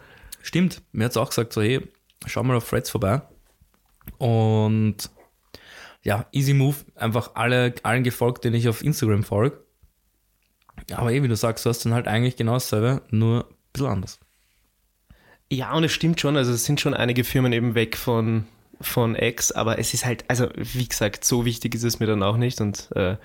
[0.41, 1.81] Stimmt, mir hat's auch gesagt, so hey,
[2.25, 3.21] schau mal auf Threads vorbei.
[4.19, 5.09] Und
[6.03, 9.65] ja, easy move, einfach alle, allen gefolgt, denen ich auf Instagram folge.
[10.93, 13.87] Aber eh, wie du sagst, du hast dann halt eigentlich genau dasselbe, nur ein bisschen
[13.87, 14.19] anders.
[15.51, 18.45] Ja, und es stimmt schon, also es sind schon einige Firmen eben weg von,
[18.81, 22.23] von X, aber es ist halt, also wie gesagt, so wichtig ist es mir dann
[22.23, 23.17] auch nicht und äh,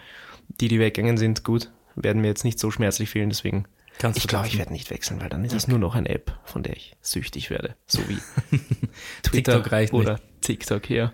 [0.60, 3.66] die, die weggegangen sind, gut, werden mir jetzt nicht so schmerzlich fehlen, deswegen
[3.98, 6.38] Kannst ich glaube, ich werde nicht wechseln, weil dann ist es nur noch eine App,
[6.44, 8.16] von der ich süchtig werde, so wie
[9.22, 10.02] Twitter TikTok reicht nicht.
[10.02, 11.12] oder TikTok, ja.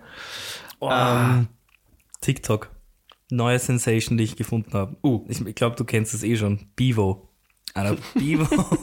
[0.79, 1.49] Ähm,
[2.21, 2.69] TikTok.
[3.29, 4.95] Neue Sensation, die ich gefunden habe.
[5.03, 5.25] Uh.
[5.27, 6.69] Ich, ich glaube, du kennst es eh schon.
[7.73, 8.47] Alter, Bevo.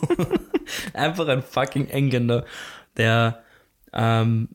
[0.93, 2.45] Einfach ein fucking Engländer,
[2.99, 3.43] der
[3.95, 4.49] ähm,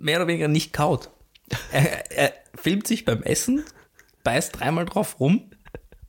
[0.00, 1.10] mehr oder weniger nicht kaut.
[1.72, 3.64] Er, er filmt sich beim Essen,
[4.24, 5.50] beißt dreimal drauf rum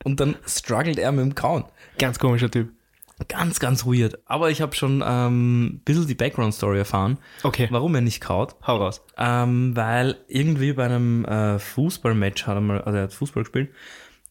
[0.04, 1.65] und dann struggelt er mit dem Kauen.
[1.99, 2.69] Ganz komischer Typ.
[3.27, 4.17] Ganz, ganz weird.
[4.25, 8.56] Aber ich habe schon ähm, ein bisschen die Background-Story erfahren, Okay, warum er nicht kaut.
[8.65, 9.01] hau raus.
[9.17, 13.69] Ähm, weil irgendwie bei einem äh, Fußballmatch hat er mal, also er hat Fußball gespielt,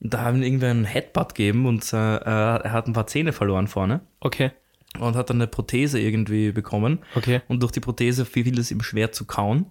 [0.00, 3.68] da haben ihn irgendwie einen Headbutt gegeben und äh, er hat ein paar Zähne verloren
[3.68, 4.50] vorne Okay,
[4.98, 7.00] und hat dann eine Prothese irgendwie bekommen.
[7.14, 7.42] okay.
[7.48, 9.66] Und durch die Prothese fiel es ihm schwer zu kauen.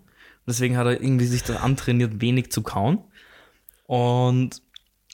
[0.48, 3.04] Deswegen hat er irgendwie sich das antrainiert, wenig zu kauen.
[3.86, 4.62] Und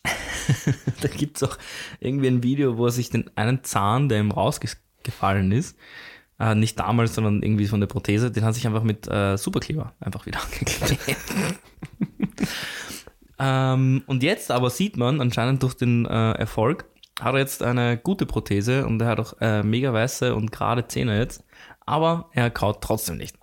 [1.01, 1.57] da gibt's auch
[1.99, 5.77] irgendwie ein Video, wo er sich den einen Zahn, der ihm rausgefallen ist,
[6.39, 9.93] äh, nicht damals, sondern irgendwie von der Prothese, den hat sich einfach mit äh, Superkleber
[9.99, 11.19] einfach wieder angeklebt.
[13.39, 16.85] ähm, und jetzt aber sieht man anscheinend durch den äh, Erfolg,
[17.19, 20.87] hat er jetzt eine gute Prothese und er hat auch äh, mega weiße und gerade
[20.87, 21.43] Zähne jetzt.
[21.85, 23.37] Aber er kaut trotzdem nicht.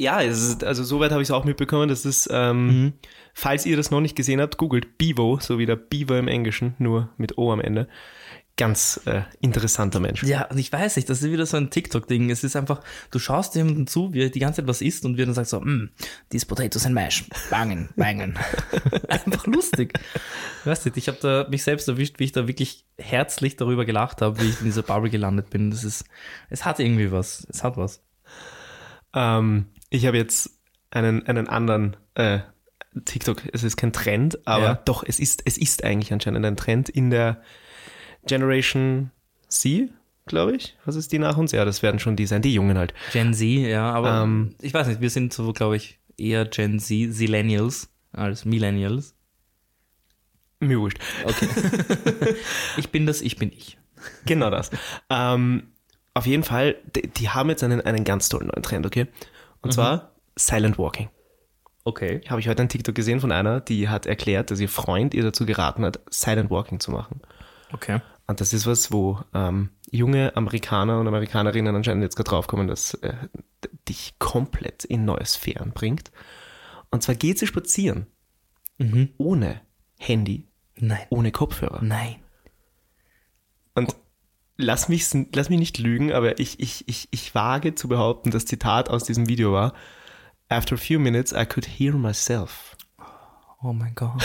[0.00, 2.92] Ja, ist, also soweit habe ich es auch mitbekommen, dass es, ähm, Mhm.
[3.34, 6.74] falls ihr das noch nicht gesehen habt, googelt Bevo, so wie der Beaver im Englischen,
[6.78, 7.88] nur mit O am Ende.
[8.58, 10.24] Ganz äh, interessanter Mensch.
[10.24, 12.28] Ja, und ich weiß nicht, das ist wieder so ein TikTok-Ding.
[12.28, 12.80] Es ist einfach,
[13.12, 15.34] du schaust jemandem zu, wie er die ganze Zeit was isst und wie er dann
[15.36, 15.90] sagt so, mm,
[16.30, 18.36] these potatoes and mash, bangen, bangen.
[19.08, 19.96] einfach lustig.
[20.60, 23.84] Ich weiß nicht, ich habe da mich selbst erwischt, wie ich da wirklich herzlich darüber
[23.84, 25.70] gelacht habe, wie ich in dieser Bubble gelandet bin.
[25.70, 26.04] Das ist,
[26.50, 28.02] es hat irgendwie was, es hat was.
[29.14, 30.50] Ähm, ich habe jetzt
[30.90, 32.40] einen, einen anderen äh,
[33.04, 34.74] TikTok, es ist kein Trend, aber Ja.
[34.84, 37.40] doch, es ist, es ist eigentlich anscheinend ein Trend in der
[38.26, 39.10] Generation
[39.48, 39.88] C,
[40.26, 40.76] glaube ich.
[40.84, 41.52] Was ist die nach uns?
[41.52, 42.94] Ja, das werden schon die sein, die Jungen halt.
[43.12, 44.54] Gen Z, ja, aber Ähm.
[44.60, 49.14] ich weiß nicht, wir sind so, glaube ich, eher Gen Z, Zillennials als Millennials.
[50.60, 50.98] Mir wurscht.
[51.24, 51.48] Okay.
[52.76, 53.78] ich bin das, ich bin ich.
[54.26, 54.70] Genau das.
[55.08, 55.68] ähm,
[56.14, 59.06] auf jeden Fall, die, die haben jetzt einen, einen ganz tollen neuen Trend, okay?
[59.62, 61.08] Und zwar Silent Walking.
[61.84, 62.20] Okay.
[62.28, 65.22] Habe ich heute einen TikTok gesehen von einer, die hat erklärt, dass ihr Freund ihr
[65.22, 67.20] dazu geraten hat, Silent Walking zu machen.
[67.72, 68.00] Okay.
[68.26, 72.94] Und das ist was, wo ähm, junge Amerikaner und Amerikanerinnen anscheinend jetzt gerade draufkommen, dass
[72.94, 73.14] äh,
[73.88, 76.10] dich komplett in neue Sphären bringt.
[76.90, 78.06] Und zwar geht sie spazieren.
[78.78, 79.10] Mhm.
[79.18, 79.60] Ohne
[79.98, 81.06] Handy, Nein.
[81.10, 81.82] ohne Kopfhörer.
[81.82, 82.16] Nein.
[83.74, 83.96] Und
[84.56, 88.44] lass mich, lass mich nicht lügen, aber ich, ich, ich, ich wage zu behaupten, das
[88.44, 89.72] Zitat aus diesem Video war,
[90.50, 92.76] After a few minutes, I could hear myself.
[93.62, 94.22] Oh mein Gott.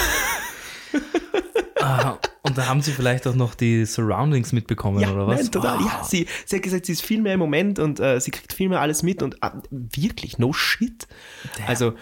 [1.84, 5.41] ah, und da haben sie vielleicht auch noch die Surroundings mitbekommen, oder was?
[5.41, 5.80] Nein, total.
[5.80, 5.86] Wow.
[5.86, 8.54] Ja, sie, sie hat gesagt, sie ist viel mehr im Moment und äh, sie kriegt
[8.54, 11.08] viel mehr alles mit und äh, wirklich, no shit.
[11.67, 11.93] Also,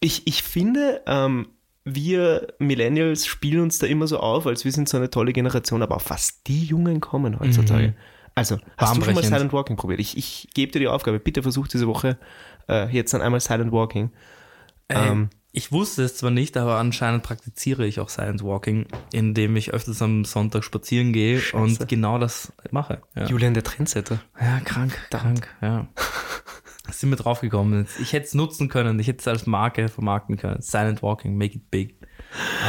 [0.00, 1.48] ich, ich finde, ähm,
[1.84, 5.82] wir Millennials spielen uns da immer so auf, als wir sind so eine tolle Generation,
[5.82, 7.94] aber auf was die Jungen kommen heutzutage.
[8.34, 9.22] Also, hast du schon mal.
[9.22, 10.00] Silent Walking probiert?
[10.00, 12.18] Ich, ich gebe dir die Aufgabe, bitte versuch diese Woche
[12.68, 14.10] äh, jetzt dann einmal Silent Walking.
[14.88, 19.72] Ähm, ich wusste es zwar nicht, aber anscheinend praktiziere ich auch Silent Walking, indem ich
[19.72, 21.56] öfters am Sonntag spazieren gehe Scheiße.
[21.56, 23.02] und genau das mache.
[23.14, 24.20] Ja, Julian, der Trendsetter.
[24.40, 25.88] ja krank, krank, ja.
[26.90, 27.86] Sind wir draufgekommen.
[28.00, 30.60] Ich hätte es nutzen können, ich hätte es als Marke vermarkten können.
[30.60, 31.96] Silent Walking, make it big.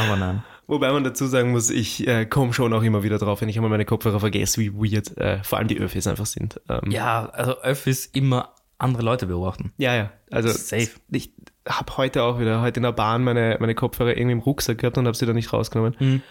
[0.04, 0.44] Aber nein.
[0.66, 3.56] Wobei man dazu sagen muss, ich äh, komme schon auch immer wieder drauf, wenn ich
[3.56, 6.60] einmal meine Kopfhörer vergesse, wie weird äh, vor allem die Öffis einfach sind.
[6.70, 9.72] Ähm, Ja, also Öffis immer andere Leute beobachten.
[9.76, 10.12] ja, ja.
[10.30, 10.88] Also Safe.
[11.10, 11.32] ich
[11.68, 14.98] habe heute auch wieder, heute in der Bahn meine, meine Kopfhörer irgendwie im Rucksack gehabt
[14.98, 15.96] und habe sie da nicht rausgenommen.
[15.98, 16.22] Mhm.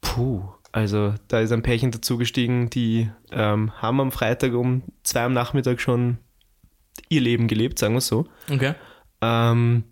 [0.00, 0.42] Puh,
[0.72, 5.80] also da ist ein Pärchen dazugestiegen, die ähm, haben am Freitag um zwei am Nachmittag
[5.80, 6.18] schon
[7.08, 8.26] ihr Leben gelebt, sagen wir es so.
[8.50, 8.74] Okay.
[9.20, 9.84] Ähm,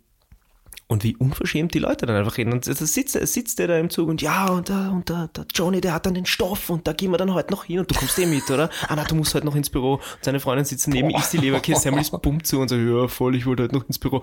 [0.86, 2.52] und wie unverschämt die Leute dann einfach reden.
[2.52, 5.46] Und es sitzt, sitzt der da im Zug und ja, und, der, und der, der
[5.54, 7.90] Johnny, der hat dann den Stoff und da gehen wir dann heute noch hin und
[7.90, 8.68] du kommst eh mit, oder?
[8.88, 9.94] Ah, na, du musst heute noch ins Büro.
[9.94, 13.08] Und seine Freundin sitzt neben ihm, isst die Leberkäse, ist pumpt zu und so, ja,
[13.08, 14.22] voll, ich wollte heute noch ins Büro.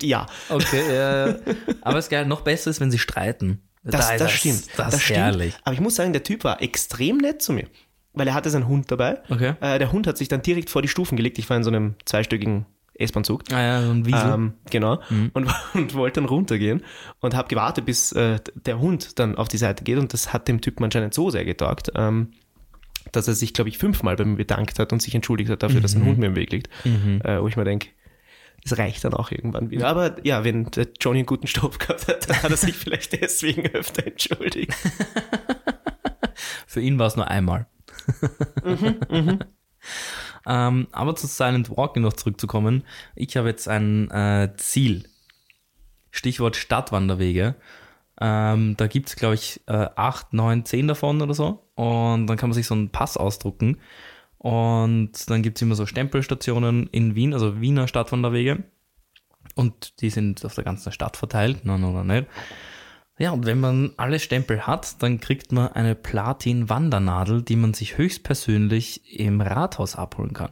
[0.00, 1.36] Ja, Okay, ja, ja.
[1.82, 3.62] Aber es ist geil, noch besser ist, wenn sie streiten.
[3.82, 4.64] das, Da ist das stimmt.
[4.76, 5.18] Das, ist stimmt.
[5.18, 5.54] herrlich.
[5.64, 7.66] Aber ich muss sagen, der Typ war extrem nett zu mir.
[8.14, 9.22] Weil er hatte seinen Hund dabei.
[9.30, 9.54] Okay.
[9.60, 11.38] Äh, der Hund hat sich dann direkt vor die Stufen gelegt.
[11.38, 13.44] Ich war in so einem zweistöckigen S-Bahn-Zug.
[13.52, 14.32] Ah ja, so ein Wiesel.
[14.32, 15.00] Ähm, genau.
[15.32, 16.82] Und, und wollte dann runtergehen
[17.20, 19.98] und habe gewartet, bis äh, der Hund dann auf die Seite geht.
[19.98, 22.32] Und das hat dem Typen anscheinend so sehr getaugt, ähm,
[23.10, 25.80] dass er sich, glaube ich, fünfmal bei mir bedankt hat und sich entschuldigt hat dafür,
[25.80, 26.68] dass ein Hund mir im Weg liegt.
[27.24, 27.88] Äh, wo ich mir denke,
[28.64, 29.88] es reicht dann auch irgendwann wieder.
[29.88, 33.20] Aber ja, wenn der Johnny einen guten Stoff gehabt hat, dann hat er sich vielleicht
[33.20, 34.72] deswegen öfter entschuldigt.
[36.66, 37.66] Für ihn war es nur einmal.
[40.46, 42.84] Ähm, aber zu Silent Walking noch zurückzukommen.
[43.14, 45.08] Ich habe jetzt ein äh, Ziel.
[46.10, 47.54] Stichwort Stadtwanderwege.
[48.20, 51.66] Ähm, da gibt es, glaube ich, äh, acht, neun, zehn davon oder so.
[51.74, 53.78] Und dann kann man sich so einen Pass ausdrucken.
[54.38, 58.64] Und dann gibt es immer so Stempelstationen in Wien, also Wiener Stadtwanderwege.
[59.54, 62.26] Und die sind auf der ganzen Stadt verteilt, nein oder nicht.
[63.22, 67.96] Ja, und wenn man alle Stempel hat, dann kriegt man eine Platin-Wandernadel, die man sich
[67.96, 70.50] höchstpersönlich im Rathaus abholen kann.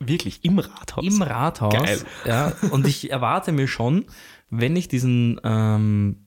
[0.00, 1.02] Wirklich, im Rathaus.
[1.02, 1.72] Im Rathaus.
[1.72, 1.98] Geil.
[2.26, 4.04] Ja, und ich erwarte mir schon,
[4.50, 6.26] wenn ich diesen ähm,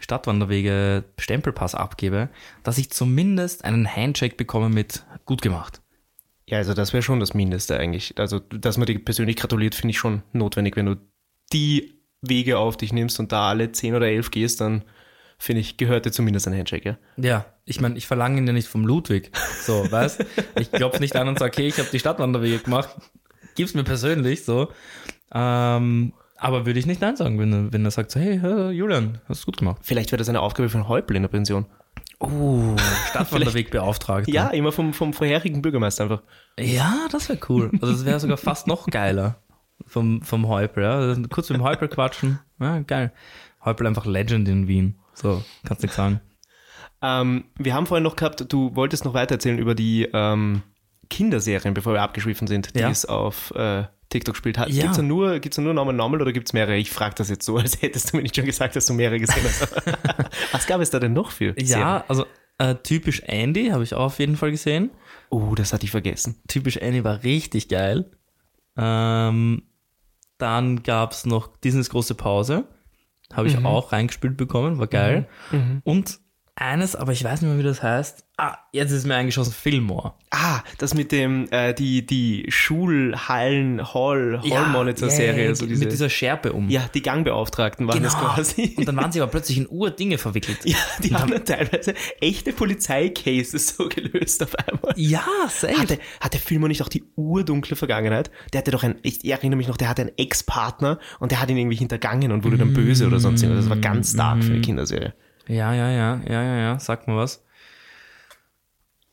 [0.00, 2.30] Stadtwanderwege Stempelpass abgebe,
[2.62, 5.82] dass ich zumindest einen Handshake bekomme mit gut gemacht.
[6.48, 8.14] Ja, also das wäre schon das Mindeste eigentlich.
[8.18, 10.74] Also, dass man dir persönlich gratuliert, finde ich schon notwendig.
[10.76, 10.96] Wenn du
[11.52, 14.84] die Wege auf dich nimmst und da alle 10 oder 11 gehst, dann
[15.38, 16.96] finde ich, gehört dir zumindest ein Handshake, ja?
[17.16, 19.30] Ja, ich meine, ich verlange ihn ja nicht vom Ludwig.
[19.62, 20.24] So, weißt?
[20.58, 22.90] Ich klopfe nicht an und sage, okay, ich habe die Stadtwanderwege gemacht.
[23.54, 24.68] Gib's mir persönlich so.
[25.32, 28.36] Ähm, aber würde ich nicht Nein sagen, wenn er, wenn er sagt, so, hey,
[28.72, 29.78] Julian, hast du gut gemacht.
[29.82, 31.66] Vielleicht wäre das eine Aufgabe für einen Häupl in der Pension.
[32.20, 32.76] Oh,
[33.10, 34.30] Stadtwanderwegbeauftragter.
[34.32, 36.22] Ja, immer vom, vom vorherigen Bürgermeister einfach.
[36.58, 37.70] Ja, das wäre cool.
[37.80, 39.36] Also das wäre sogar fast noch geiler.
[39.86, 41.14] Vom, vom Häupl, ja.
[41.30, 42.38] Kurz mit dem Häupl quatschen.
[42.60, 43.12] Ja, geil.
[43.64, 44.98] Häupl einfach Legend in Wien.
[45.14, 46.20] So, kannst nichts sagen.
[47.02, 50.62] Ähm, wir haben vorhin noch gehabt, du wolltest noch weiter erzählen über die ähm,
[51.10, 52.88] Kinderserien, bevor wir abgeschwiffen sind, die Ja.
[52.88, 54.70] es auf äh, TikTok gespielt hat.
[54.70, 54.82] Ja.
[54.84, 56.76] Gibt es da nur, gibt's da nur Normal Normal oder gibt es mehrere?
[56.76, 59.18] Ich frage das jetzt so, als hättest du mir nicht schon gesagt, dass du mehrere
[59.20, 59.74] gesehen hast.
[60.52, 61.66] Was gab es da denn noch für Serien?
[61.68, 62.24] Ja, also
[62.56, 64.90] äh, typisch Andy habe ich auch auf jeden Fall gesehen.
[65.28, 66.40] Oh, das hatte ich vergessen.
[66.48, 68.10] Typisch Andy war richtig geil.
[68.78, 69.62] Ähm,
[70.38, 72.64] dann gab es noch Disneys große Pause.
[73.34, 75.28] Habe ich auch reingespielt bekommen, war geil.
[75.84, 76.20] Und
[76.56, 78.24] eines, aber ich weiß nicht mehr, wie das heißt.
[78.36, 80.14] Ah, jetzt ist mir eingeschossen, Fillmore.
[80.30, 85.42] Ah, das mit dem, äh, die, die Schulhallen, Hall, Hall-Monitor-Serie.
[85.42, 86.68] ja, ja, so mit diese, dieser Schärpe um.
[86.68, 88.74] ja, die Gangbeauftragten waren das quasi.
[88.76, 90.58] Und dann waren sie aber plötzlich in Urdinge verwickelt.
[90.64, 94.94] ja, die haben dann teilweise echte Polizeicases so gelöst auf einmal.
[94.96, 95.78] Ja, safe.
[95.78, 98.30] Hatte, hat der Filmer nicht auch die urdunkle Vergangenheit?
[98.52, 101.50] Der hatte doch ein, ich erinnere mich noch, der hatte einen Ex-Partner und der hat
[101.50, 103.66] ihn irgendwie hintergangen und wurde dann böse oder sonst irgendwas.
[103.66, 105.14] Das war ganz stark für eine Kinderserie.
[105.46, 107.44] Ja, ja, ja, ja, ja, ja, sag mal was.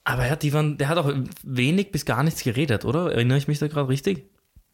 [0.04, 1.14] Aber ja, die waren, der hat auch
[1.44, 3.12] wenig bis gar nichts geredet, oder?
[3.12, 4.26] Erinnere ich mich da gerade richtig?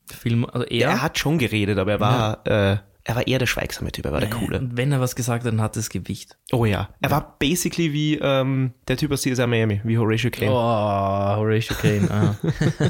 [0.09, 3.45] Film, also er, Er hat schon geredet, aber er war, äh, er war eher der
[3.45, 4.61] schweigsame Typ, er war der coole.
[4.71, 6.37] wenn er was gesagt hat, dann hat es Gewicht.
[6.51, 6.89] Oh ja.
[7.01, 10.51] Er war basically wie ähm, der Typ aus CSI Miami, wie Horatio Kane.
[10.51, 12.09] Oh, Horatio Kane.
[12.09, 12.35] Ah.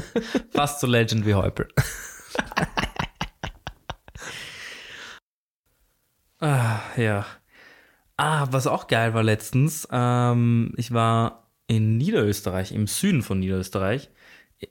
[0.50, 1.66] Fast so Legend wie Häupl.
[6.40, 7.26] ah, ja.
[8.20, 14.10] Ah, was auch geil war letztens, ähm, ich war in Niederösterreich, im Süden von Niederösterreich,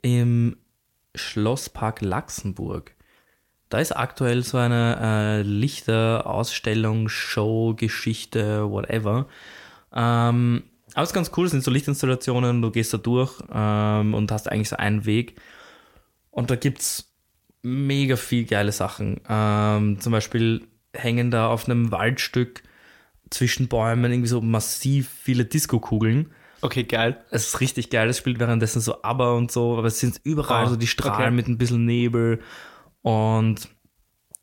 [0.01, 0.57] im
[1.15, 2.93] Schlosspark Laxenburg.
[3.69, 9.27] Da ist aktuell so eine äh, Lichterausstellung, Show, Geschichte, whatever.
[9.93, 14.13] Ähm, aber es ist ganz cool, es sind so Lichtinstallationen, du gehst da durch ähm,
[14.13, 15.39] und hast eigentlich so einen Weg.
[16.31, 17.13] Und da gibt's
[17.61, 19.21] mega viel geile Sachen.
[19.29, 22.63] Ähm, zum Beispiel hängen da auf einem Waldstück
[23.29, 26.31] zwischen Bäumen irgendwie so massiv viele Disco-Kugeln.
[26.61, 27.23] Okay, geil.
[27.29, 30.65] Es ist richtig geil, es spielt währenddessen so ABBA und so, aber es sind überall
[30.65, 31.35] Ah, so die Strahlen okay.
[31.35, 32.39] mit ein bisschen Nebel
[33.03, 33.69] und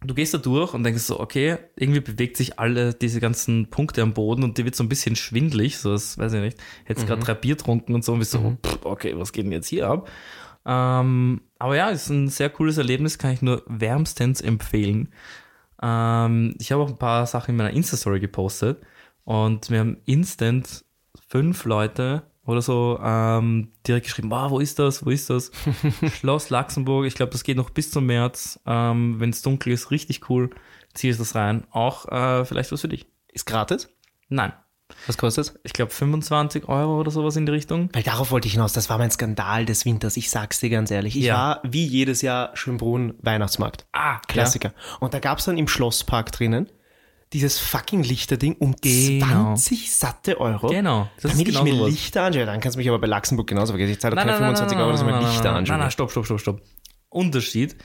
[0.06, 4.02] du gehst da durch und denkst so, okay, irgendwie bewegt sich alle diese ganzen Punkte
[4.02, 7.06] am Boden und dir wird so ein bisschen schwindlig, so das weiß ich nicht, hättest
[7.06, 9.68] gerade drei Bier trunken und so und bist so, pff, okay, was geht denn jetzt
[9.68, 10.08] hier ab?
[10.66, 15.08] Ähm, aber ja, ist ein sehr cooles Erlebnis, kann ich nur wärmstens empfehlen.
[15.84, 18.80] Ähm, ich habe auch ein paar Sachen in meiner Insta-Story gepostet
[19.24, 20.84] und wir haben instant
[21.28, 25.50] fünf Leute oder so ähm, direkt geschrieben, wow, wo ist das, wo ist das?
[26.18, 28.60] Schloss Luxemburg, ich glaube, das geht noch bis zum März.
[28.66, 30.50] Ähm, Wenn es dunkel ist, richtig cool.
[30.94, 31.64] Zieh es das rein.
[31.70, 33.06] Auch äh, vielleicht was für dich.
[33.28, 33.88] Ist gratis?
[34.28, 34.52] Nein,
[35.06, 37.88] Was kostet ich glaube 25 Euro oder sowas in die Richtung.
[37.92, 40.90] Weil darauf wollte ich hinaus, das war mein Skandal des Winters, ich sag's dir ganz
[40.90, 41.16] ehrlich.
[41.16, 41.34] Ich Ja.
[41.36, 43.86] war wie jedes Jahr Schönbrunn Weihnachtsmarkt.
[43.92, 44.72] Ah, Klassiker.
[45.00, 46.68] Und da gab's dann im Schlosspark drinnen
[47.32, 49.56] dieses fucking Lichterding um Genau.
[49.56, 50.68] 20 satte Euro.
[50.68, 51.90] Genau, das ist Damit genau ich mir sowas.
[51.90, 53.92] Lichter anschaue, dann kannst du mich aber bei Luxemburg genauso vergessen.
[53.92, 55.72] Ich zahle doch keine nein, nein, 25 nein, Euro, dass ich mir Lichter anschaue.
[55.76, 56.62] Nein, nein, stopp, stopp, stopp, stopp.
[57.08, 57.76] Unterschied.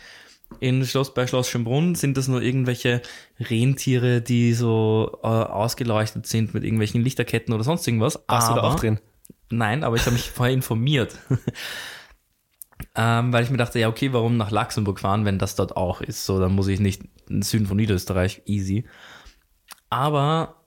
[0.60, 3.02] In Schloss, bei Schloss Schönbrunn sind das nur irgendwelche
[3.39, 8.20] Rentiere, die so äh, ausgeleuchtet sind mit irgendwelchen Lichterketten oder sonst irgendwas.
[8.28, 9.00] Warst du da Aber- auch drin?
[9.52, 11.18] Nein, aber ich habe mich vorher informiert.
[12.95, 16.02] ähm, weil ich mir dachte, ja, okay, warum nach Luxemburg fahren, wenn das dort auch
[16.02, 16.26] ist?
[16.26, 18.86] So, dann muss ich nicht in den Süden von Niederösterreich, easy.
[19.89, 20.66] Aber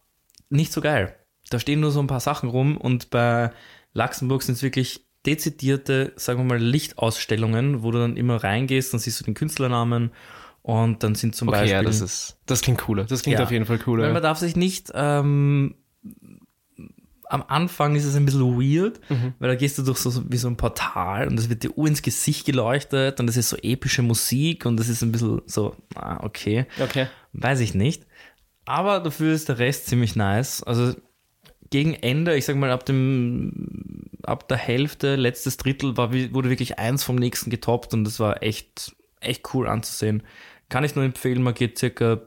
[0.49, 1.17] nicht so geil.
[1.51, 3.53] Da stehen nur so ein paar Sachen rum und bei
[3.95, 9.01] Luxemburg sind es wirklich dezidierte, sagen wir mal, Lichtausstellungen, wo du dann immer reingehst, dann
[9.01, 10.11] siehst du den Künstlernamen
[10.63, 11.73] und dann sind zum Okay, Beispiel.
[11.77, 13.05] ja, das ist, das klingt cooler.
[13.05, 13.45] Das klingt Ja.
[13.45, 14.13] auf jeden Fall Weil cooler.
[14.13, 15.75] man darf sich nicht, ähm,
[17.29, 19.33] am Anfang ist es ein bisschen weird, Mhm.
[19.39, 21.87] weil da gehst du durch so, wie so ein Portal und es wird dir Uhr
[21.89, 25.75] ins Gesicht geleuchtet und es ist so epische Musik und es ist ein bisschen so,
[25.95, 27.07] ah, okay, Okay.
[27.33, 28.07] weiß ich nicht.
[28.67, 30.63] Aber dafür ist der Rest ziemlich nice.
[30.63, 30.95] Also
[31.73, 36.79] gegen Ende, ich sag mal ab dem, ab der Hälfte, letztes Drittel war, wurde wirklich
[36.79, 40.23] eins vom nächsten getoppt und das war echt, echt cool anzusehen.
[40.69, 42.21] Kann ich nur empfehlen, man geht circa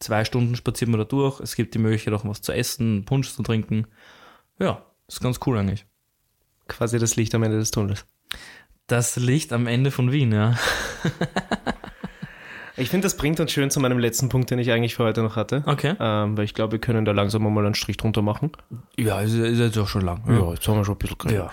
[0.00, 1.40] zwei Stunden spazieren wir da durch.
[1.40, 3.86] Es gibt die Möglichkeit auch was zu essen, Punsch zu trinken.
[4.58, 5.86] Ja, ist ganz cool eigentlich.
[6.68, 8.04] Quasi das Licht am Ende des Tunnels.
[8.86, 10.58] Das Licht am Ende von Wien, ja.
[12.80, 15.22] Ich finde, das bringt uns schön zu meinem letzten Punkt, den ich eigentlich für heute
[15.22, 15.62] noch hatte.
[15.66, 15.94] Okay.
[16.00, 18.52] Ähm, weil ich glaube, wir können da langsam mal einen Strich drunter machen.
[18.96, 20.22] Ja, ist, ist jetzt auch schon lang.
[20.52, 21.50] jetzt haben wir schon ein bisschen geredet.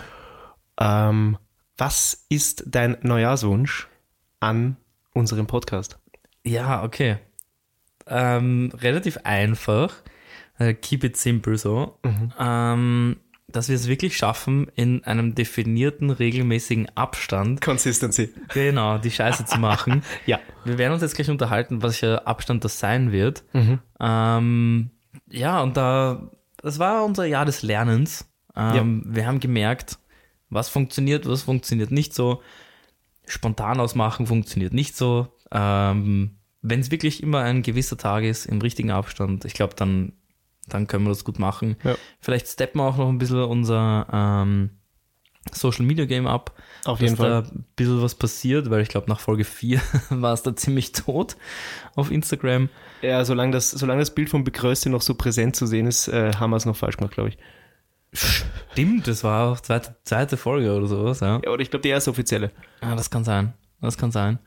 [0.80, 1.08] ja.
[1.10, 1.36] Ähm,
[1.76, 3.88] was ist dein Neujahrswunsch
[4.40, 4.76] an
[5.12, 5.98] unserem Podcast?
[6.44, 7.18] Ja, okay.
[8.06, 9.94] Ähm, relativ einfach.
[10.58, 11.98] Äh, keep it simple so.
[12.38, 13.16] Ähm,
[13.50, 18.32] dass wir es wirklich schaffen, in einem definierten, regelmäßigen Abstand, Consistency.
[18.52, 20.02] genau, die Scheiße zu machen.
[20.26, 20.38] Ja.
[20.64, 23.42] Wir werden uns jetzt gleich unterhalten, welcher Abstand das sein wird.
[23.54, 23.78] Mhm.
[24.00, 24.90] Ähm,
[25.30, 28.28] ja, und da, das war unser Jahr des Lernens.
[28.54, 29.98] Ähm, Wir haben gemerkt,
[30.50, 32.42] was funktioniert, was funktioniert nicht so.
[33.26, 35.28] Spontan ausmachen funktioniert nicht so.
[35.50, 40.12] Ähm, Wenn es wirklich immer ein gewisser Tag ist, im richtigen Abstand, ich glaube, dann,
[40.68, 41.76] dann können wir das gut machen.
[41.84, 41.96] Ja.
[42.20, 44.70] Vielleicht steppen wir auch noch ein bisschen unser ähm,
[45.52, 46.54] Social Media Game ab.
[46.84, 47.30] Auf dass jeden Fall.
[47.30, 50.92] da ein bisschen was passiert, weil ich glaube, nach Folge 4 war es da ziemlich
[50.92, 51.36] tot
[51.94, 52.68] auf Instagram.
[53.02, 56.32] Ja, solange das, solange das Bild von Begrößte noch so präsent zu sehen ist, äh,
[56.34, 57.38] haben wir es noch falsch gemacht, glaube ich.
[58.12, 61.40] Stimmt, das war auch zweite, zweite Folge oder sowas, ja.
[61.44, 62.50] Ja, oder ich glaube, die erste offizielle.
[62.82, 63.52] Ja, das kann sein.
[63.80, 64.38] Das kann sein.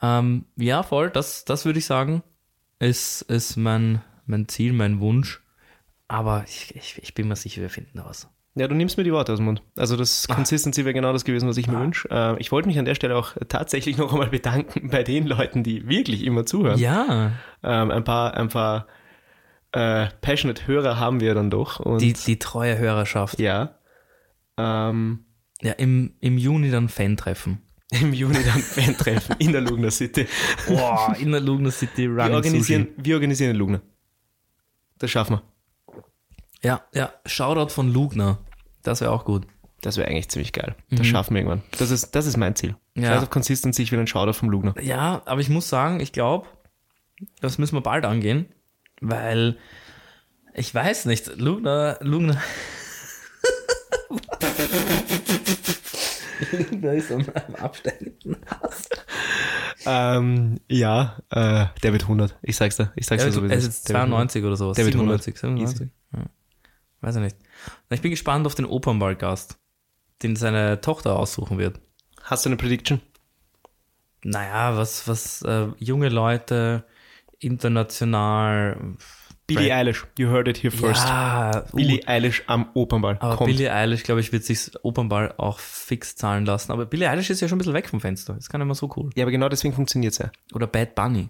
[0.00, 2.22] Ähm, ja, voll, das, das würde ich sagen,
[2.78, 5.42] ist, ist mein, mein Ziel, mein Wunsch.
[6.08, 8.28] Aber ich, ich, ich bin mir sicher, wir finden was.
[8.54, 9.62] Ja, du nimmst mir die Worte aus dem Mund.
[9.76, 12.08] Also das Consistency wäre genau das gewesen, was ich mir wünsche.
[12.10, 15.62] Äh, ich wollte mich an der Stelle auch tatsächlich noch einmal bedanken bei den Leuten,
[15.62, 16.78] die wirklich immer zuhören.
[16.78, 18.86] Ja, Ähm, ein paar, ein paar
[19.72, 21.80] äh, passionate Hörer haben wir dann doch.
[21.80, 23.38] Und die, die treue Hörerschaft.
[23.40, 23.78] ja.
[24.56, 25.26] Ähm,
[25.60, 27.60] Ja, im, im Juni dann Fan-Treffen.
[28.00, 30.26] Im Juni dann Fan-Treffen in der Lugner City.
[30.66, 33.80] Boah, in der Lugner City Wir Running organisieren, wir organisieren den Lugner.
[34.98, 35.42] Das schaffen wir.
[36.62, 38.38] Ja, ja, Shoutout von Lugner.
[38.82, 39.46] Das wäre auch gut.
[39.82, 40.74] Das wäre eigentlich ziemlich geil.
[40.90, 41.62] Das schaffen wir irgendwann.
[41.78, 42.76] Das ist, das ist mein Ziel.
[42.94, 43.02] Mhm.
[43.02, 43.10] Ja.
[43.10, 44.74] Scheiß auf Consistency, ich will einen Shoutout vom Lugner.
[44.80, 46.48] Ja, aber ich muss sagen, ich glaube,
[47.40, 48.46] das müssen wir bald angehen,
[49.00, 49.58] weil
[50.54, 52.40] ich weiß nicht, Lugner, Lugner.
[56.52, 58.95] Lugner ist am, am absteigenden Ast.
[59.86, 62.36] Ähm, ja, äh, der wird 100.
[62.42, 62.92] Ich sag's dir.
[62.96, 64.72] Ich sag's dir so er ist jetzt Der wird 92 oder so.
[64.72, 65.22] Der wird 100.
[65.22, 65.88] 97, 97.
[66.12, 66.24] Ja.
[67.00, 67.36] Weiß ich nicht.
[67.90, 69.58] Ich bin gespannt auf den Opernballgast,
[70.22, 71.76] den seine Tochter aussuchen wird.
[71.76, 71.86] 100.
[72.26, 73.00] Hast du eine Prediction?
[74.24, 76.84] Naja, was, was äh, junge Leute
[77.38, 78.96] international.
[79.46, 80.04] Billie Eilish.
[80.18, 81.06] You heard it here first.
[81.06, 83.16] Ja, uh, Billie Eilish am Opernball.
[83.20, 83.48] aber Kommt.
[83.50, 86.72] Billie Eilish, glaube ich, wird sich Opernball auch fix zahlen lassen.
[86.72, 88.34] Aber Billie Eilish ist ja schon ein bisschen weg vom Fenster.
[88.34, 89.10] Das kann immer so cool.
[89.14, 90.30] Ja, aber genau deswegen funktioniert's ja.
[90.52, 91.28] Oder Bad Bunny,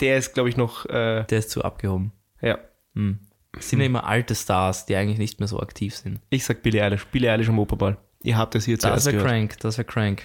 [0.00, 2.12] Der ist, glaube ich, noch, äh, der ist zu abgehoben.
[2.40, 2.58] ja.
[2.94, 3.18] Hm.
[3.58, 6.20] Es sind ja immer alte Stars, die eigentlich nicht mehr so aktiv sind.
[6.28, 7.06] Ich sag Billie Eilish.
[7.06, 7.96] Billie Eilish am Opernball.
[8.22, 9.30] Ihr habt es hier Das zuerst wäre gehört.
[9.30, 10.22] crank, das wäre crank.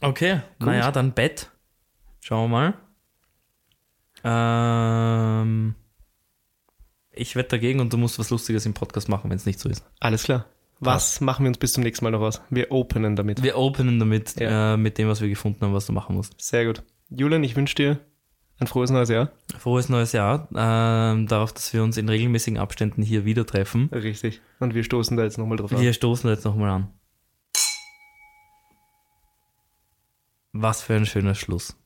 [0.00, 1.50] Okay, naja, dann Bett.
[2.20, 2.74] Schauen wir mal.
[4.24, 5.74] Ähm,
[7.10, 9.68] ich wette dagegen und du musst was Lustiges im Podcast machen, wenn es nicht so
[9.68, 9.84] ist.
[10.00, 10.46] Alles klar.
[10.80, 12.40] Was machen wir uns bis zum nächsten Mal noch aus?
[12.50, 13.42] Wir openen damit.
[13.42, 14.74] Wir openen damit, Ja.
[14.74, 16.34] äh, mit dem, was wir gefunden haben, was du machen musst.
[16.40, 16.82] Sehr gut.
[17.08, 18.00] Julian, ich wünsche dir
[18.58, 19.30] ein frohes neues Jahr.
[19.58, 23.90] Frohes neues Jahr, ähm, darauf, dass wir uns in regelmäßigen Abständen hier wieder treffen.
[23.92, 24.40] Richtig.
[24.60, 25.80] Und wir stoßen da jetzt nochmal drauf an.
[25.80, 26.88] Wir stoßen jetzt nochmal an.
[30.52, 31.76] Was für ein schöner Schluss.